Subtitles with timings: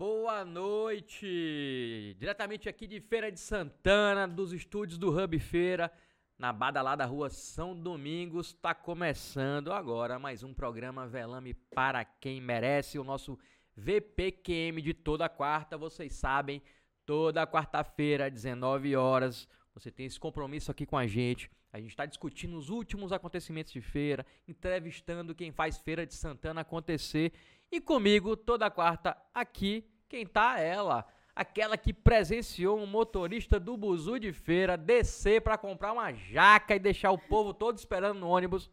[0.00, 2.16] Boa noite!
[2.18, 5.92] Diretamente aqui de Feira de Santana, dos estúdios do Hub Feira,
[6.38, 12.98] na badalada rua São Domingos, está começando agora mais um programa Velame para quem merece,
[12.98, 13.38] o nosso
[13.76, 16.62] VPQM de toda quarta, vocês sabem,
[17.04, 21.50] toda quarta-feira, 19 horas, você tem esse compromisso aqui com a gente.
[21.72, 26.62] A gente está discutindo os últimos acontecimentos de feira, entrevistando quem faz Feira de Santana
[26.62, 27.32] acontecer.
[27.72, 31.06] E comigo, toda quarta, aqui, quem tá ela,
[31.36, 36.80] aquela que presenciou um motorista do Buzu de feira descer para comprar uma jaca e
[36.80, 38.68] deixar o povo todo esperando no ônibus.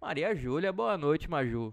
[0.00, 1.72] Maria Júlia, boa noite, Maju.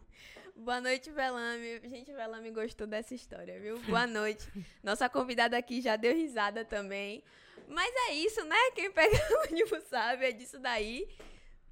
[0.56, 1.82] Boa noite, Velame.
[1.90, 3.80] Gente, Velame gostou dessa história, viu?
[3.80, 4.48] Boa noite.
[4.84, 7.24] Nossa convidada aqui já deu risada também.
[7.68, 8.56] Mas é isso, né?
[8.76, 11.10] Quem pega o ônibus sabe, é disso daí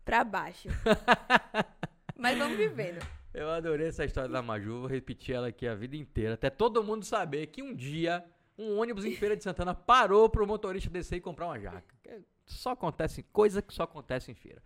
[0.04, 0.68] pra baixo.
[2.18, 3.19] Mas vamos vivendo.
[3.34, 6.84] Eu adorei essa história da Maju, vou repetir ela aqui a vida inteira, até todo
[6.84, 8.26] mundo saber que um dia
[8.58, 11.96] um ônibus em Feira de Santana parou pro motorista descer e comprar uma jaca.
[12.46, 14.62] Só acontece, coisa que só acontece em feira.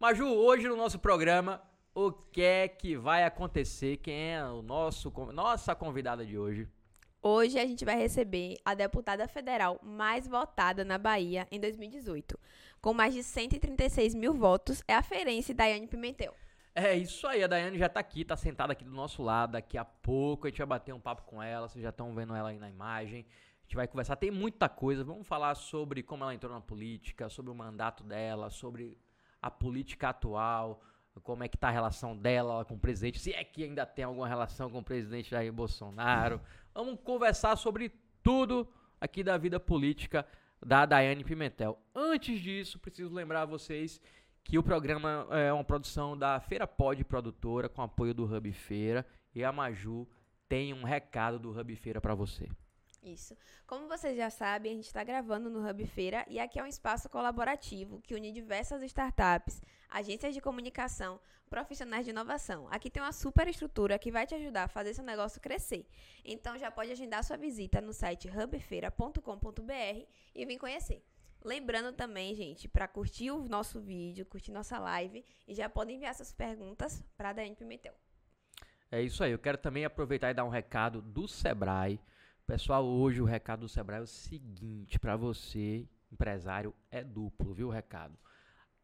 [0.00, 1.62] Maju, hoje no nosso programa,
[1.94, 3.98] o que é que vai acontecer?
[3.98, 6.68] Quem é o nosso nossa convidada de hoje?
[7.22, 12.38] Hoje a gente vai receber a deputada federal mais votada na Bahia em 2018.
[12.80, 16.34] Com mais de 136 mil votos, é a ferense Daiane Pimentel.
[16.78, 19.52] É isso aí, a Daiane já tá aqui, tá sentada aqui do nosso lado.
[19.52, 22.34] Daqui a pouco a gente vai bater um papo com ela, vocês já estão vendo
[22.34, 23.24] ela aí na imagem.
[23.60, 25.02] A gente vai conversar, tem muita coisa.
[25.02, 28.98] Vamos falar sobre como ela entrou na política, sobre o mandato dela, sobre
[29.40, 30.82] a política atual,
[31.22, 34.04] como é que tá a relação dela com o presidente, se é que ainda tem
[34.04, 36.42] alguma relação com o presidente Jair Bolsonaro.
[36.74, 37.90] Vamos conversar sobre
[38.22, 38.68] tudo
[39.00, 40.26] aqui da vida política
[40.62, 41.78] da Daiane Pimentel.
[41.94, 43.98] Antes disso, preciso lembrar a vocês
[44.46, 49.04] que o programa é uma produção da Feira Pod Produtora, com apoio do Hub Feira,
[49.34, 50.06] e a Maju
[50.48, 52.48] tem um recado do Hub Feira para você.
[53.02, 53.36] Isso.
[53.66, 56.66] Como vocês já sabem, a gente está gravando no Hub Feira e aqui é um
[56.66, 61.20] espaço colaborativo que une diversas startups, agências de comunicação,
[61.50, 62.68] profissionais de inovação.
[62.70, 65.84] Aqui tem uma super estrutura que vai te ajudar a fazer seu negócio crescer.
[66.24, 71.02] Então já pode agendar sua visita no site hubfeira.com.br e vir conhecer.
[71.44, 76.14] Lembrando também, gente, para curtir o nosso vídeo, curtir nossa live, e já podem enviar
[76.14, 77.94] suas perguntas para Daiane Pimentel.
[78.90, 79.32] É isso aí.
[79.32, 82.00] Eu quero também aproveitar e dar um recado do Sebrae.
[82.46, 87.68] Pessoal, hoje o recado do Sebrae é o seguinte, para você, empresário, é duplo, viu
[87.68, 88.16] o recado.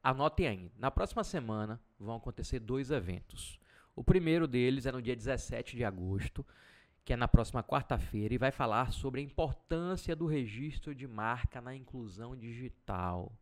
[0.03, 3.61] Anotem aí, na próxima semana vão acontecer dois eventos.
[3.95, 6.45] O primeiro deles é no dia 17 de agosto,
[7.05, 11.61] que é na próxima quarta-feira, e vai falar sobre a importância do registro de marca
[11.61, 13.37] na inclusão digital.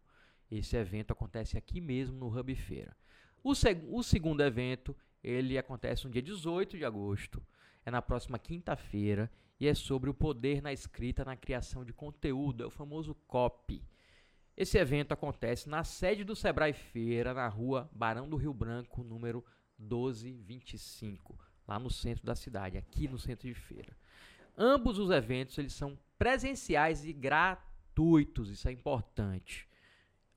[0.50, 2.96] Esse evento acontece aqui mesmo no Hub Feira.
[3.42, 7.42] O, seg o segundo evento, ele acontece no dia 18 de agosto,
[7.84, 12.62] é na próxima quinta-feira, e é sobre o poder na escrita na criação de conteúdo,
[12.62, 13.84] é o famoso COPY.
[14.56, 19.44] Esse evento acontece na sede do Sebrae Feira, na rua Barão do Rio Branco, número
[19.78, 23.96] 1225 lá no centro da cidade, aqui no centro de feira.
[24.58, 29.68] Ambos os eventos eles são presenciais e gratuitos, isso é importante.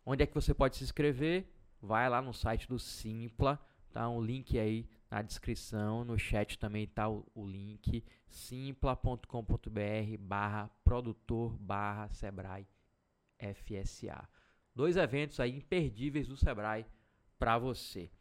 [0.06, 1.48] Onde é que você pode se inscrever?
[1.82, 3.60] Vai lá no site do Simpla,
[3.92, 9.28] tá um link aí na descrição, no chat também tá o, o link simpla.com.br
[10.20, 12.68] barra produtor barra Sebrae
[13.40, 14.30] FSA.
[14.76, 16.86] Dois eventos aí imperdíveis do Sebrae
[17.40, 18.12] para você.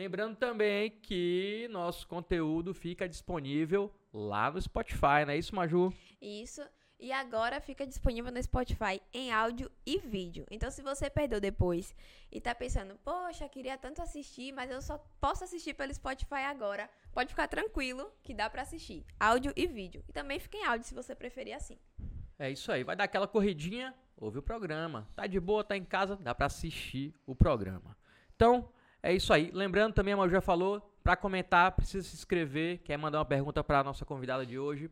[0.00, 5.92] Lembrando também que nosso conteúdo fica disponível lá no Spotify, não é isso, Maju?
[6.18, 6.62] Isso.
[6.98, 10.46] E agora fica disponível no Spotify em áudio e vídeo.
[10.50, 11.94] Então, se você perdeu depois
[12.32, 16.88] e tá pensando, poxa, queria tanto assistir, mas eu só posso assistir pelo Spotify agora,
[17.12, 19.04] pode ficar tranquilo que dá para assistir.
[19.20, 20.02] Áudio e vídeo.
[20.08, 21.78] E também fica em áudio se você preferir assim.
[22.38, 22.82] É isso aí.
[22.82, 25.06] Vai dar aquela corridinha, ouve o programa.
[25.14, 27.94] Tá de boa, tá em casa, dá para assistir o programa.
[28.34, 28.72] Então,
[29.02, 29.50] é isso aí.
[29.52, 32.78] Lembrando também, a Maju já falou, para comentar, precisa se inscrever.
[32.78, 34.90] Quer mandar uma pergunta para a nossa convidada de hoje?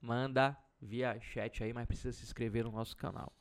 [0.00, 3.32] Manda via chat aí, mas precisa se inscrever no nosso canal.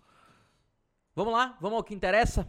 [1.16, 2.48] Vamos lá, vamos ao que interessa.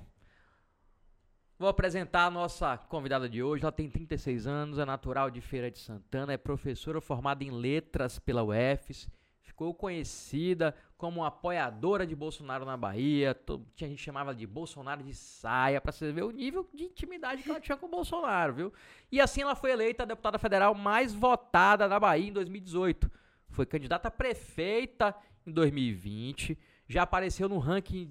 [1.59, 3.65] Vou apresentar a nossa convidada de hoje.
[3.65, 8.19] Ela tem 36 anos, é natural de Feira de Santana, é professora formada em letras
[8.19, 9.09] pela UFES
[9.57, 13.35] ficou conhecida como apoiadora de Bolsonaro na Bahia.
[13.75, 17.49] Tinha gente chamava de Bolsonaro de saia, para você ver o nível de intimidade que
[17.49, 18.73] ela tinha com o Bolsonaro, viu?
[19.11, 23.11] E assim ela foi eleita a deputada federal mais votada na Bahia em 2018.
[23.49, 25.15] Foi candidata a prefeita
[25.47, 26.59] em 2020.
[26.87, 28.07] Já apareceu no ranking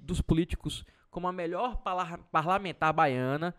[0.00, 1.82] dos políticos como a melhor
[2.30, 3.52] parlamentar baiana.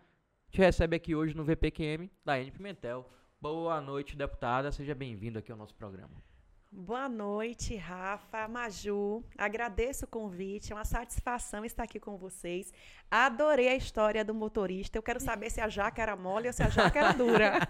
[0.48, 3.06] Te recebe aqui hoje no VPQM, Daiane Pimentel.
[3.38, 4.72] Boa noite, deputada.
[4.72, 6.35] Seja bem-vindo aqui ao nosso programa.
[6.78, 9.24] Boa noite, Rafa, Maju.
[9.38, 12.70] Agradeço o convite, é uma satisfação estar aqui com vocês.
[13.10, 14.98] Adorei a história do motorista.
[14.98, 17.60] Eu quero saber se a jaca era mole ou se a jaca era dura.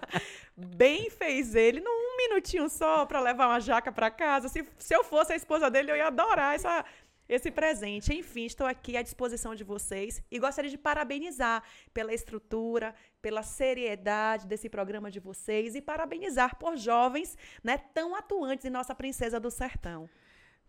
[0.56, 4.48] Bem fez ele, num minutinho só, para levar uma jaca para casa.
[4.48, 6.86] Se, se eu fosse a esposa dele, eu ia adorar essa
[7.28, 8.12] esse presente.
[8.12, 11.62] Enfim, estou aqui à disposição de vocês e gostaria de parabenizar
[11.92, 18.64] pela estrutura, pela seriedade desse programa de vocês e parabenizar por jovens né, tão atuantes
[18.64, 20.08] em nossa Princesa do Sertão.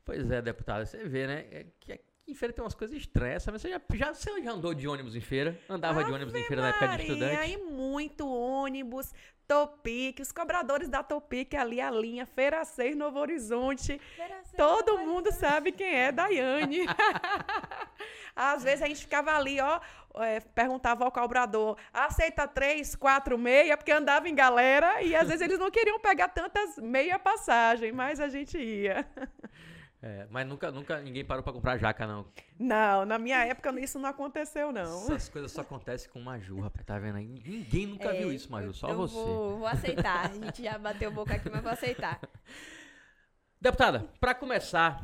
[0.03, 1.45] Pois é, deputada, você vê, né?
[1.51, 4.73] É que em feira tem umas coisas estranhas, mas você já, já, você já andou
[4.73, 5.59] de ônibus em feira?
[5.69, 7.35] Andava Ave de ônibus em feira na época de estudante?
[7.35, 9.13] Aí muito ônibus,
[9.47, 13.99] Topic, os cobradores da Topic ali, a linha, Feira 6, Novo Horizonte.
[14.15, 15.39] Feira 6, Todo Novo mundo Horizonte.
[15.51, 16.85] sabe quem é Daiane.
[18.35, 19.79] Às vezes a gente ficava ali, ó,
[20.15, 25.41] é, perguntava ao cobrador, aceita três, quatro meia, porque andava em galera e às vezes
[25.41, 29.05] eles não queriam pegar tantas meia passagem, mas a gente ia.
[30.01, 32.27] É, mas nunca, nunca ninguém parou para comprar jaca, não.
[32.59, 35.03] Não, na minha época isso não aconteceu, não.
[35.03, 37.25] Essas coisas só acontecem com Maju, rapaz, tá vendo aí?
[37.25, 39.15] Ninguém nunca é, viu isso, Maju, só eu você.
[39.15, 42.19] Vou, vou aceitar, a gente já bateu boca aqui, mas vou aceitar.
[43.59, 45.03] Deputada, para começar,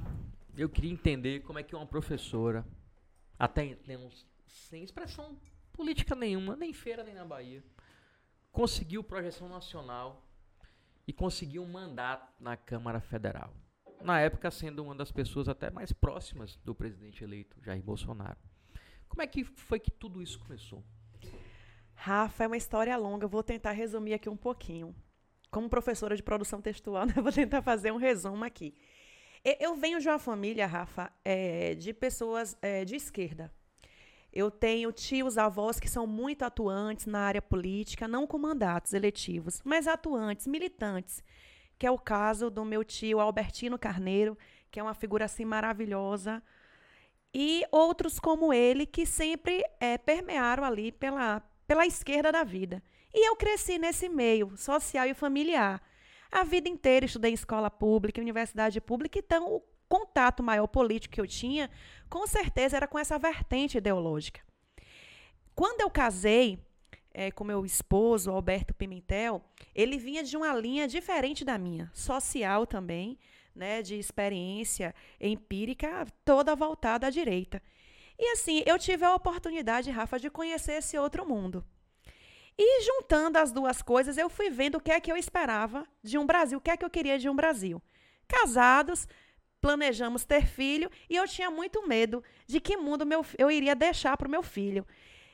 [0.55, 2.65] eu queria entender como é que uma professora,
[3.39, 4.09] até então,
[4.45, 5.35] sem expressão
[5.73, 7.63] política nenhuma, nem feira nem na Bahia,
[8.51, 10.27] conseguiu projeção nacional
[11.07, 13.51] e conseguiu um mandato na Câmara Federal
[14.03, 18.37] na época sendo uma das pessoas até mais próximas do presidente eleito, Jair Bolsonaro.
[19.07, 20.83] Como é que foi que tudo isso começou?
[21.93, 24.95] Rafa, é uma história longa, vou tentar resumir aqui um pouquinho.
[25.51, 28.75] Como professora de produção textual, né, vou tentar fazer um resumo aqui.
[29.59, 33.51] Eu venho de uma família, Rafa, é, de pessoas é, de esquerda.
[34.31, 39.61] Eu tenho tios, avós que são muito atuantes na área política, não com mandatos eletivos,
[39.65, 41.23] mas atuantes, militantes
[41.81, 44.37] que é o caso do meu tio Albertino Carneiro,
[44.69, 46.43] que é uma figura assim maravilhosa,
[47.33, 52.83] e outros como ele que sempre é, permearam ali pela, pela esquerda da vida.
[53.11, 55.81] E eu cresci nesse meio social e familiar.
[56.31, 61.21] A vida inteira estudei em escola pública, universidade pública, então o contato maior político que
[61.21, 61.67] eu tinha,
[62.07, 64.41] com certeza, era com essa vertente ideológica.
[65.55, 66.63] Quando eu casei,
[67.13, 69.43] é, com meu esposo, Alberto Pimentel,
[69.75, 73.17] ele vinha de uma linha diferente da minha, social também,
[73.55, 77.61] né, de experiência empírica, toda voltada à direita.
[78.17, 81.65] E assim, eu tive a oportunidade, Rafa, de conhecer esse outro mundo.
[82.57, 86.17] E juntando as duas coisas, eu fui vendo o que é que eu esperava de
[86.17, 87.81] um Brasil, o que é que eu queria de um Brasil.
[88.27, 89.07] Casados,
[89.59, 94.17] planejamos ter filho e eu tinha muito medo de que mundo meu, eu iria deixar
[94.17, 94.85] para o meu filho.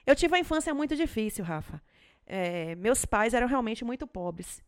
[0.07, 1.81] Eu tive uma infância muito difícil, Rafa.
[2.25, 4.63] É, meus pais eram realmente muito pobres.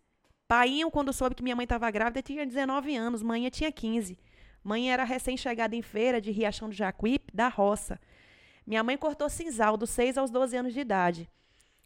[0.49, 4.19] Painho, quando soube que minha mãe estava grávida, tinha 19 anos, mãe tinha 15.
[4.61, 7.97] Mãe era recém-chegada em feira de Riachão do Jacuípe, da roça.
[8.67, 11.29] Minha mãe cortou cinzal dos 6 aos 12 anos de idade.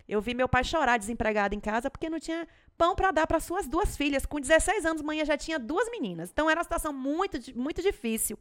[0.08, 3.40] Eu vi meu pai chorar desempregado em casa porque não tinha pão para dar para
[3.40, 4.26] suas duas filhas.
[4.26, 6.32] Com 16 anos, mãe já tinha duas meninas.
[6.32, 8.38] Então era uma situação muito, muito difícil.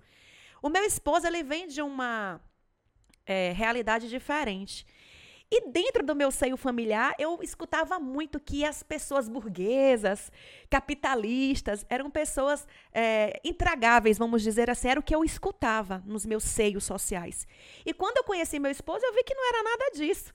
[0.63, 2.41] O meu esposo, ele vem de uma
[3.27, 4.87] é, realidade diferente.
[5.55, 10.33] E dentro do meu seio familiar, eu escutava muito que as pessoas burguesas,
[10.71, 16.43] capitalistas, eram pessoas é, intragáveis, vamos dizer assim, era o que eu escutava nos meus
[16.45, 17.47] seios sociais.
[17.85, 20.33] E quando eu conheci meu esposo, eu vi que não era nada disso.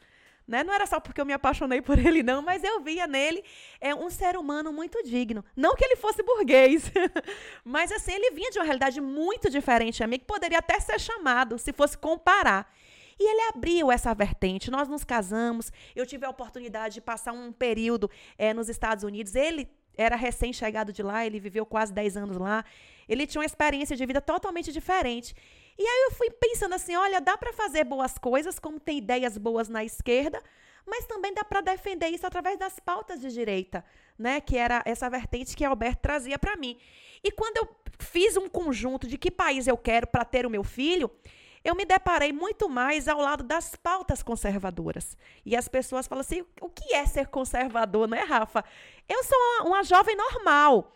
[0.48, 0.64] Né?
[0.64, 3.44] Não era só porque eu me apaixonei por ele, não, mas eu via nele
[3.82, 5.44] é, um ser humano muito digno.
[5.56, 6.92] Não que ele fosse burguês,
[7.66, 11.00] mas assim, ele vinha de uma realidade muito diferente a mim, que poderia até ser
[11.00, 12.72] chamado, se fosse comparar.
[13.20, 14.70] E ele abriu essa vertente.
[14.70, 19.36] Nós nos casamos, eu tive a oportunidade de passar um período é, nos Estados Unidos.
[19.36, 22.64] Ele era recém-chegado de lá, ele viveu quase 10 anos lá.
[23.10, 25.36] Ele tinha uma experiência de vida totalmente diferente.
[25.78, 29.38] E aí eu fui pensando assim: olha, dá para fazer boas coisas, como tem ideias
[29.38, 30.42] boas na esquerda,
[30.86, 33.84] mas também dá para defender isso através das pautas de direita,
[34.18, 34.40] né?
[34.40, 36.78] Que era essa vertente que Alberto trazia para mim.
[37.24, 37.68] E quando eu
[38.00, 41.10] fiz um conjunto de que país eu quero para ter o meu filho,
[41.68, 45.18] eu me deparei muito mais ao lado das pautas conservadoras.
[45.46, 48.64] E as pessoas falam assim: o que é ser conservador, não é, Rafa?
[49.08, 50.94] Eu sou uma, uma jovem normal.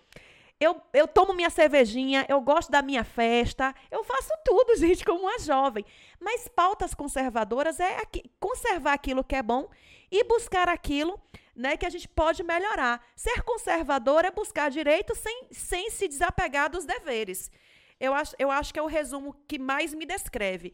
[0.57, 5.21] Eu, eu tomo minha cervejinha, eu gosto da minha festa, eu faço tudo, gente, como
[5.21, 5.83] uma jovem.
[6.19, 9.67] Mas pautas conservadoras é aqui, conservar aquilo que é bom
[10.09, 11.19] e buscar aquilo
[11.53, 13.03] né, que a gente pode melhorar.
[13.15, 17.51] Ser conservador é buscar direito sem, sem se desapegar dos deveres.
[18.01, 20.73] Eu acho, eu acho que é o resumo que mais me descreve.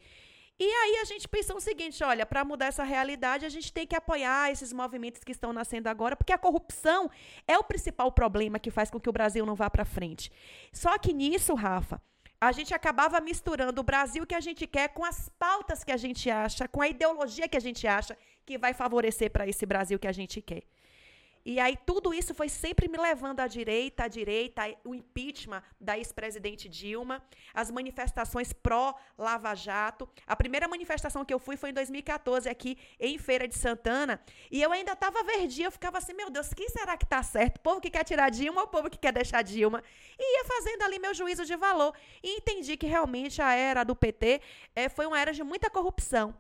[0.59, 3.85] E aí a gente pensou o seguinte, olha, para mudar essa realidade, a gente tem
[3.85, 7.11] que apoiar esses movimentos que estão nascendo agora, porque a corrupção
[7.45, 10.31] é o principal problema que faz com que o Brasil não vá para frente.
[10.73, 12.01] Só que nisso, Rafa,
[12.41, 15.97] a gente acabava misturando o Brasil que a gente quer com as pautas que a
[15.97, 19.99] gente acha, com a ideologia que a gente acha que vai favorecer para esse Brasil
[19.99, 20.63] que a gente quer.
[21.49, 25.97] E aí tudo isso foi sempre me levando à direita, à direita, o impeachment da
[25.97, 27.23] ex-presidente Dilma,
[27.53, 30.09] as manifestações pró-Lava Jato.
[30.27, 34.19] A primeira manifestação que eu fui foi em 2014 aqui em Feira de Santana,
[34.51, 37.59] e eu ainda estava verdinha, eu ficava assim, meu Deus, quem será que está certo?
[37.59, 39.81] O povo que quer tirar Dilma ou o povo que quer deixar Dilma?
[40.19, 43.95] E ia fazendo ali meu juízo de valor e entendi que realmente a era do
[43.95, 44.41] PT
[44.75, 46.35] é, eh, foi uma era de muita corrupção.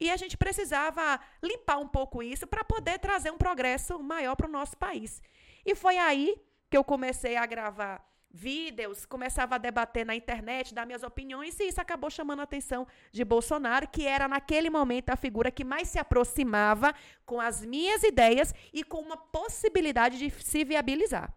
[0.00, 4.48] E a gente precisava limpar um pouco isso para poder trazer um progresso maior para
[4.48, 5.22] o nosso país.
[5.64, 6.40] E foi aí
[6.70, 11.64] que eu comecei a gravar vídeos, começava a debater na internet, dar minhas opiniões, e
[11.64, 15.88] isso acabou chamando a atenção de Bolsonaro, que era naquele momento a figura que mais
[15.88, 16.94] se aproximava
[17.26, 21.34] com as minhas ideias e com uma possibilidade de se viabilizar.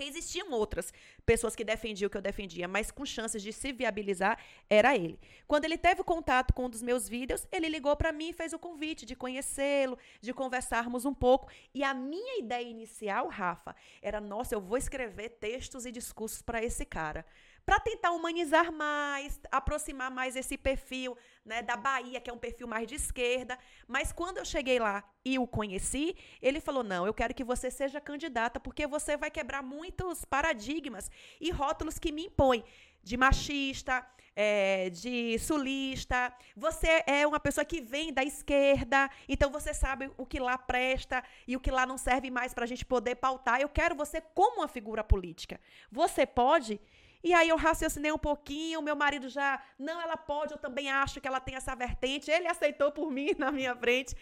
[0.00, 0.94] Porque existiam outras
[1.26, 4.38] pessoas que defendiam o que eu defendia, mas com chances de se viabilizar,
[4.70, 5.20] era ele.
[5.46, 8.54] Quando ele teve contato com um dos meus vídeos, ele ligou para mim e fez
[8.54, 11.50] o convite de conhecê-lo, de conversarmos um pouco.
[11.74, 16.64] E a minha ideia inicial, Rafa, era: nossa, eu vou escrever textos e discursos para
[16.64, 17.26] esse cara
[17.64, 22.66] para tentar humanizar mais, aproximar mais esse perfil né, da Bahia, que é um perfil
[22.66, 23.58] mais de esquerda.
[23.86, 27.70] Mas quando eu cheguei lá e o conheci, ele falou: não, eu quero que você
[27.70, 32.64] seja candidata, porque você vai quebrar muitos paradigmas e rótulos que me impõem
[33.02, 36.32] de machista, é, de sulista.
[36.56, 41.22] Você é uma pessoa que vem da esquerda, então você sabe o que lá presta
[41.46, 43.60] e o que lá não serve mais para a gente poder pautar.
[43.60, 45.60] Eu quero você como uma figura política.
[45.90, 46.80] Você pode
[47.22, 51.20] e aí eu raciocinei um pouquinho, meu marido já, não, ela pode, eu também acho
[51.20, 52.30] que ela tem essa vertente.
[52.30, 54.14] Ele aceitou por mim na minha frente.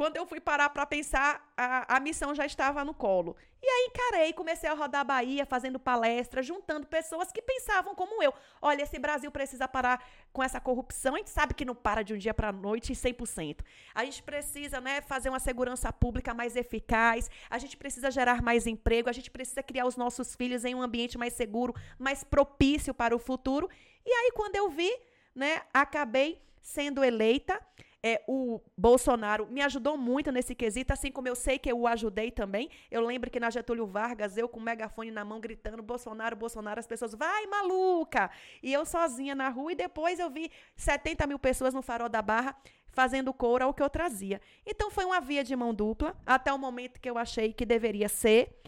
[0.00, 3.36] Quando eu fui parar para pensar, a, a missão já estava no colo.
[3.62, 8.22] E aí encarei, comecei a rodar a Bahia, fazendo palestra, juntando pessoas que pensavam como
[8.22, 8.32] eu.
[8.62, 10.02] Olha, esse Brasil precisa parar
[10.32, 11.16] com essa corrupção.
[11.16, 13.58] A gente sabe que não para de um dia para a noite 100%.
[13.94, 18.66] A gente precisa né, fazer uma segurança pública mais eficaz, a gente precisa gerar mais
[18.66, 22.94] emprego, a gente precisa criar os nossos filhos em um ambiente mais seguro, mais propício
[22.94, 23.68] para o futuro.
[24.06, 24.90] E aí, quando eu vi,
[25.34, 27.60] né, acabei sendo eleita
[28.02, 31.86] é, o Bolsonaro me ajudou muito nesse quesito, assim como eu sei que eu o
[31.86, 32.70] ajudei também.
[32.90, 36.80] Eu lembro que na Getúlio Vargas, eu com o megafone na mão gritando Bolsonaro, Bolsonaro,
[36.80, 38.30] as pessoas, vai maluca!
[38.62, 42.22] E eu sozinha na rua, e depois eu vi 70 mil pessoas no farol da
[42.22, 42.56] Barra
[42.92, 44.40] fazendo coro ao que eu trazia.
[44.66, 48.08] Então foi uma via de mão dupla, até o momento que eu achei que deveria
[48.08, 48.60] ser.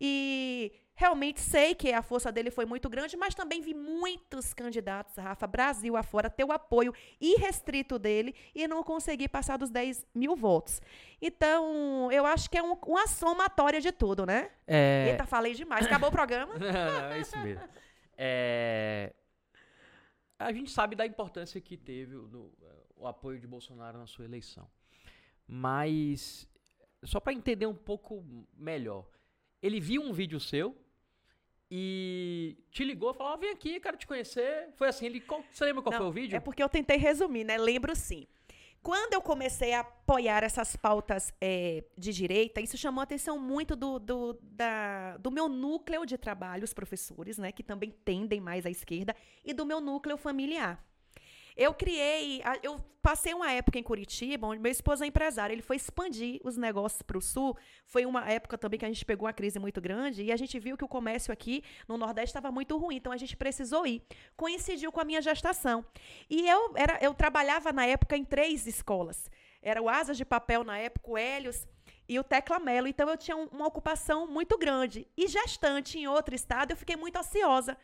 [0.00, 5.16] E Realmente sei que a força dele foi muito grande, mas também vi muitos candidatos,
[5.16, 10.36] Rafa, Brasil afora, ter o apoio irrestrito dele e não conseguir passar dos 10 mil
[10.36, 10.78] votos.
[11.18, 14.50] Então, eu acho que é um, uma somatória de tudo, né?
[14.66, 15.12] É...
[15.12, 15.86] Eita, falei demais.
[15.86, 16.58] Acabou o programa?
[16.58, 16.68] não,
[17.12, 17.66] é isso mesmo.
[18.14, 19.14] É...
[20.38, 22.52] A gente sabe da importância que teve no,
[22.94, 24.70] o apoio de Bolsonaro na sua eleição.
[25.48, 26.46] Mas,
[27.04, 29.08] só para entender um pouco melhor,
[29.62, 30.76] ele viu um vídeo seu
[31.70, 34.70] e te ligou, falou: oh, vem aqui, quero te conhecer.
[34.74, 35.20] Foi assim, ele.
[35.20, 36.36] Qual, você lembra qual Não, foi o vídeo?
[36.36, 37.56] É porque eu tentei resumir, né?
[37.56, 38.26] Lembro sim.
[38.82, 43.76] Quando eu comecei a apoiar essas pautas é, de direita, isso chamou a atenção muito
[43.76, 48.64] do, do, da, do meu núcleo de trabalho, os professores, né, que também tendem mais
[48.64, 50.82] à esquerda, e do meu núcleo familiar.
[51.60, 55.76] Eu criei, eu passei uma época em Curitiba, onde meu esposo é empresário, ele foi
[55.76, 57.54] expandir os negócios para o sul.
[57.84, 60.58] Foi uma época também que a gente pegou uma crise muito grande e a gente
[60.58, 64.02] viu que o comércio aqui no Nordeste estava muito ruim, então a gente precisou ir.
[64.38, 65.84] Coincidiu com a minha gestação.
[66.30, 69.30] E eu, era, eu trabalhava na época em três escolas.
[69.60, 71.68] Era o Asas de Papel na época, o Hélios
[72.10, 72.88] e o Tecla Melo.
[72.88, 75.06] Então eu tinha uma ocupação muito grande.
[75.16, 77.78] E gestante em outro estado, eu fiquei muito ansiosa.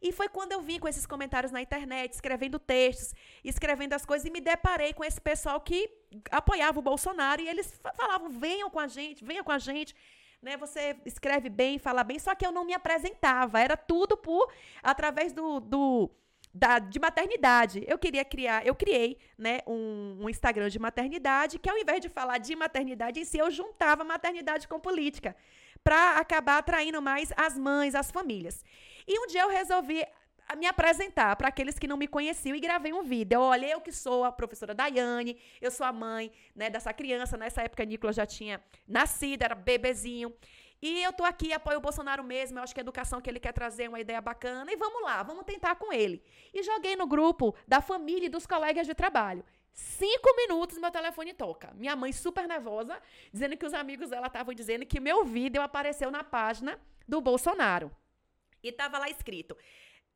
[0.00, 3.12] E foi quando eu vim com esses comentários na internet, escrevendo textos,
[3.42, 5.90] escrevendo as coisas, e me deparei com esse pessoal que
[6.30, 7.42] apoiava o Bolsonaro.
[7.42, 9.96] E eles falavam: venham com a gente, venham com a gente.
[10.40, 13.60] Né, você escreve bem, fala bem, só que eu não me apresentava.
[13.60, 16.10] Era tudo por através do, do
[16.52, 17.84] da, de maternidade.
[17.86, 22.08] Eu queria criar, eu criei, né, um, um, Instagram de maternidade, que ao invés de
[22.08, 25.34] falar de maternidade em si, eu juntava maternidade com política,
[25.82, 28.64] para acabar atraindo mais as mães, as famílias.
[29.06, 30.04] E um dia eu resolvi
[30.56, 33.40] me apresentar para aqueles que não me conheciam e gravei um vídeo.
[33.40, 37.36] Olha, eu que sou a professora Daiane, eu sou a mãe né, dessa criança.
[37.36, 40.32] Nessa época, Nicolas já tinha nascido, era bebezinho.
[40.82, 42.58] E eu tô aqui, apoio o Bolsonaro mesmo.
[42.58, 44.70] Eu acho que a educação que ele quer trazer é uma ideia bacana.
[44.72, 46.20] E vamos lá, vamos tentar com ele.
[46.52, 49.44] E joguei no grupo da família e dos colegas de trabalho.
[49.72, 51.72] Cinco minutos meu telefone toca.
[51.74, 53.00] Minha mãe super nervosa,
[53.32, 57.90] dizendo que os amigos dela estavam dizendo que meu vídeo apareceu na página do Bolsonaro.
[58.60, 59.56] E tava lá escrito: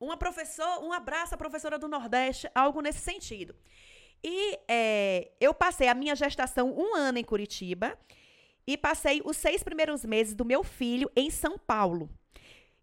[0.01, 3.55] uma professora, um abraço à professora do Nordeste, algo nesse sentido.
[4.23, 7.97] E é, eu passei a minha gestação um ano em Curitiba
[8.67, 12.11] e passei os seis primeiros meses do meu filho em São Paulo.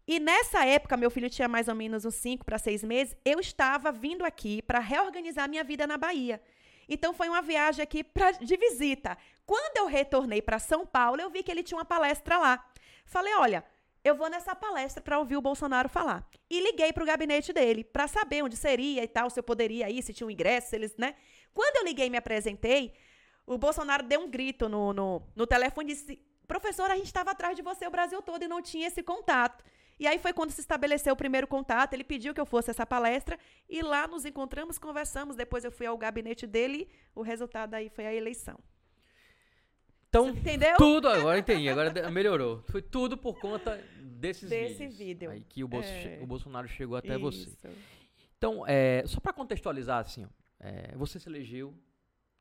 [0.07, 3.39] E nessa época, meu filho tinha mais ou menos uns cinco para seis meses, eu
[3.39, 6.41] estava vindo aqui para reorganizar minha vida na Bahia.
[6.89, 9.17] Então foi uma viagem aqui pra, de visita.
[9.45, 12.65] Quando eu retornei para São Paulo, eu vi que ele tinha uma palestra lá.
[13.05, 13.63] Falei, olha,
[14.03, 16.27] eu vou nessa palestra para ouvir o Bolsonaro falar.
[16.49, 19.89] E liguei para o gabinete dele para saber onde seria e tal, se eu poderia
[19.89, 21.15] ir, se tinha um ingresso, se eles, né?
[21.53, 22.93] Quando eu liguei e me apresentei,
[23.45, 27.31] o Bolsonaro deu um grito no, no, no telefone e disse: Professor, a gente estava
[27.31, 29.63] atrás de você o Brasil todo e não tinha esse contato.
[29.99, 31.93] E aí foi quando se estabeleceu o primeiro contato.
[31.93, 33.37] Ele pediu que eu fosse essa palestra
[33.69, 35.35] e lá nos encontramos, conversamos.
[35.35, 36.89] Depois eu fui ao gabinete dele.
[37.15, 38.57] O resultado aí foi a eleição.
[40.09, 40.77] Então, Você entendeu?
[40.77, 42.61] tudo agora entendi, agora melhorou.
[42.69, 44.97] Foi tudo por conta desses Desse vídeos.
[44.97, 45.31] vídeo.
[45.31, 46.19] Aí que o, Bolso- É.
[46.21, 47.49] o Bolsonaro chegou até você.
[47.49, 47.67] Isso.
[48.37, 50.27] Então, é, só para contextualizar assim, ó,
[50.59, 51.73] é, você se elegeu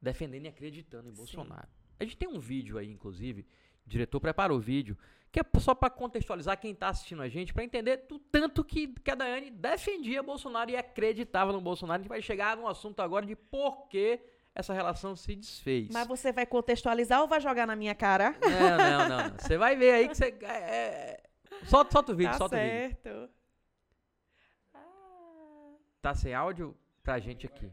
[0.02, 1.16] defendendo e acreditando em Sim.
[1.16, 1.68] Bolsonaro.
[1.98, 3.46] A gente tem um vídeo aí, inclusive,
[3.86, 4.98] o diretor preparou o vídeo,
[5.30, 8.88] que é só para contextualizar quem tá assistindo a gente, para entender o tanto que,
[8.88, 12.00] que a Daiane defendia Bolsonaro e acreditava no Bolsonaro.
[12.00, 14.20] A gente vai chegar num assunto agora de por que
[14.54, 15.88] essa relação se desfez.
[15.90, 18.36] Mas você vai contextualizar ou vai jogar na minha cara?
[18.42, 19.38] Não, não, não, não.
[19.38, 20.36] Você vai ver aí que você.
[20.42, 21.22] É, é,
[21.64, 22.98] solta, solta o vídeo, tá solta o vídeo.
[23.02, 23.30] certo.
[24.74, 25.74] Ah.
[26.02, 27.70] Tá sem áudio pra gente aqui.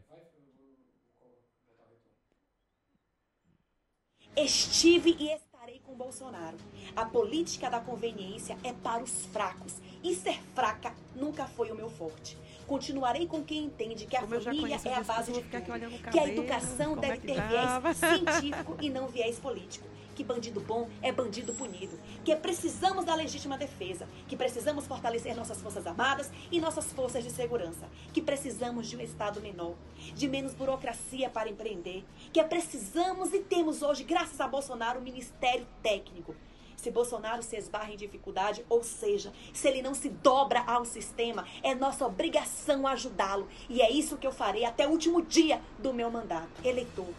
[4.42, 6.56] Estive e estarei com Bolsonaro.
[6.96, 9.74] A política da conveniência é para os fracos.
[10.02, 12.36] E ser fraca nunca foi o meu forte.
[12.66, 15.56] Continuarei com quem entende que a Como família é a o base de tudo.
[15.56, 17.92] o Que a educação como deve é ter tava.
[17.92, 19.88] viés científico e não viés político.
[20.14, 21.98] Que bandido bom é bandido punido.
[22.24, 24.06] Que precisamos da legítima defesa.
[24.28, 27.88] Que precisamos fortalecer nossas forças armadas e nossas forças de segurança.
[28.12, 29.74] Que precisamos de um Estado menor,
[30.14, 32.04] de menos burocracia para empreender.
[32.32, 36.34] Que precisamos e temos hoje, graças a Bolsonaro, um ministério técnico.
[36.80, 41.46] Se Bolsonaro se esbarra em dificuldade, ou seja, se ele não se dobra ao sistema,
[41.62, 43.46] é nossa obrigação ajudá-lo.
[43.68, 46.48] E é isso que eu farei até o último dia do meu mandato.
[46.64, 47.12] Eleitor,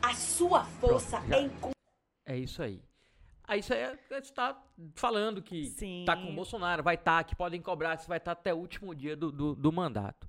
[0.00, 1.74] a sua força Pronto, é incomparável.
[2.24, 2.80] É isso aí.
[3.42, 4.56] Aí você está
[4.94, 6.04] falando que Sim.
[6.06, 8.94] tá com o Bolsonaro, vai estar, que podem cobrar, você vai estar até o último
[8.94, 10.28] dia do, do, do mandato.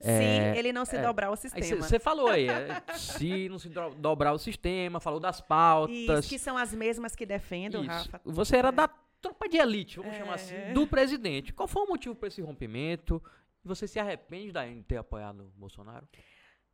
[0.00, 1.02] Se ele não se é.
[1.02, 1.82] dobrar Aí sistema.
[1.82, 5.96] você falou aí, é, se não se do- dobrar o sistema, falou das pautas.
[5.96, 7.90] Isso, que são as mesmas que defendem, Isso.
[7.90, 8.20] Rafa.
[8.24, 8.72] Você era É.
[8.72, 8.88] da
[9.20, 10.18] tropa de elite, vamos É.
[10.18, 11.52] chamar assim, do presidente.
[11.52, 13.22] Qual foi o motivo para esse rompimento?
[13.64, 16.06] Você se arrepende de ter apoiado o Bolsonaro?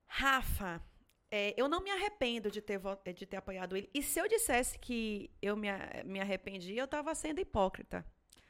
[0.06, 0.82] Rafa,
[1.30, 3.88] é, eu não me arrependo de ter, vo- de ter apoiado ele.
[3.94, 5.68] E se eu dissesse que eu me,
[6.04, 8.04] me arrependi, eu estava sendo hipócrita.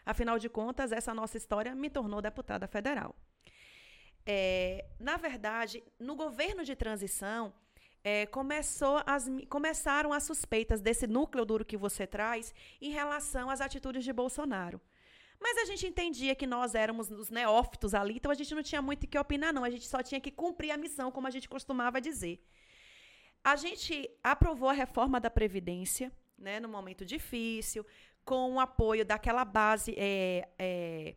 [0.05, 3.15] Afinal de contas, essa nossa história me tornou deputada federal.
[4.25, 7.53] É, na verdade, no governo de transição,
[8.05, 8.29] é,
[9.07, 14.13] as, começaram as suspeitas desse núcleo duro que você traz em relação às atitudes de
[14.13, 14.81] Bolsonaro.
[15.41, 18.81] Mas a gente entendia que nós éramos os neófitos ali, então a gente não tinha
[18.81, 19.65] muito o que opinar, não.
[19.65, 22.41] A gente só tinha que cumprir a missão, como a gente costumava dizer.
[23.43, 27.85] A gente aprovou a reforma da Previdência, né, num momento difícil,
[28.25, 31.17] com o apoio daquela base é, é,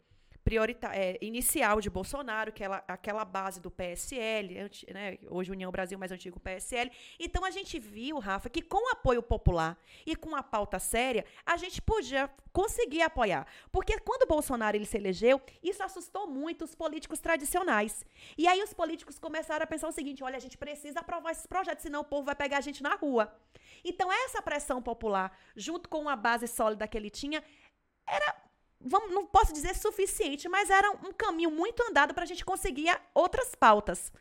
[0.94, 6.12] é, inicial de Bolsonaro, que ela, aquela base do PSL, né, hoje União Brasil, mais
[6.12, 6.92] antigo PSL.
[7.20, 11.58] Então a gente viu, Rafa, que com apoio popular e com a pauta séria, a
[11.58, 13.48] gente podia conseguir apoiar.
[13.72, 18.06] Porque quando Bolsonaro ele se elegeu, isso assustou muito os políticos tradicionais.
[18.38, 21.48] E aí os políticos começaram a pensar o seguinte: olha, a gente precisa aprovar esses
[21.48, 23.34] projetos, senão o povo vai pegar a gente na rua.
[23.84, 27.44] Então, essa pressão popular, junto com uma base sólida que ele tinha,
[28.08, 28.36] era,
[28.80, 32.96] vamos, não posso dizer suficiente, mas era um caminho muito andado para a gente conseguir
[33.14, 34.12] outras pautas.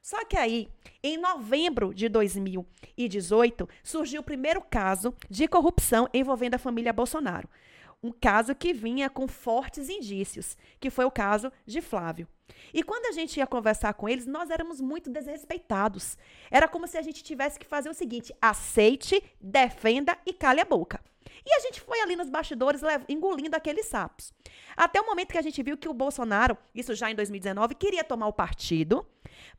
[0.00, 0.68] Só que aí,
[1.02, 7.48] em novembro de 2018, surgiu o primeiro caso de corrupção envolvendo a família Bolsonaro.
[8.02, 12.26] Um caso que vinha com fortes indícios, que foi o caso de Flávio.
[12.74, 16.18] E quando a gente ia conversar com eles, nós éramos muito desrespeitados.
[16.50, 20.64] Era como se a gente tivesse que fazer o seguinte: aceite, defenda e cale a
[20.64, 21.00] boca.
[21.44, 24.32] E a gente foi ali nos bastidores engolindo aqueles sapos.
[24.76, 28.04] Até o momento que a gente viu que o Bolsonaro, isso já em 2019, queria
[28.04, 29.06] tomar o partido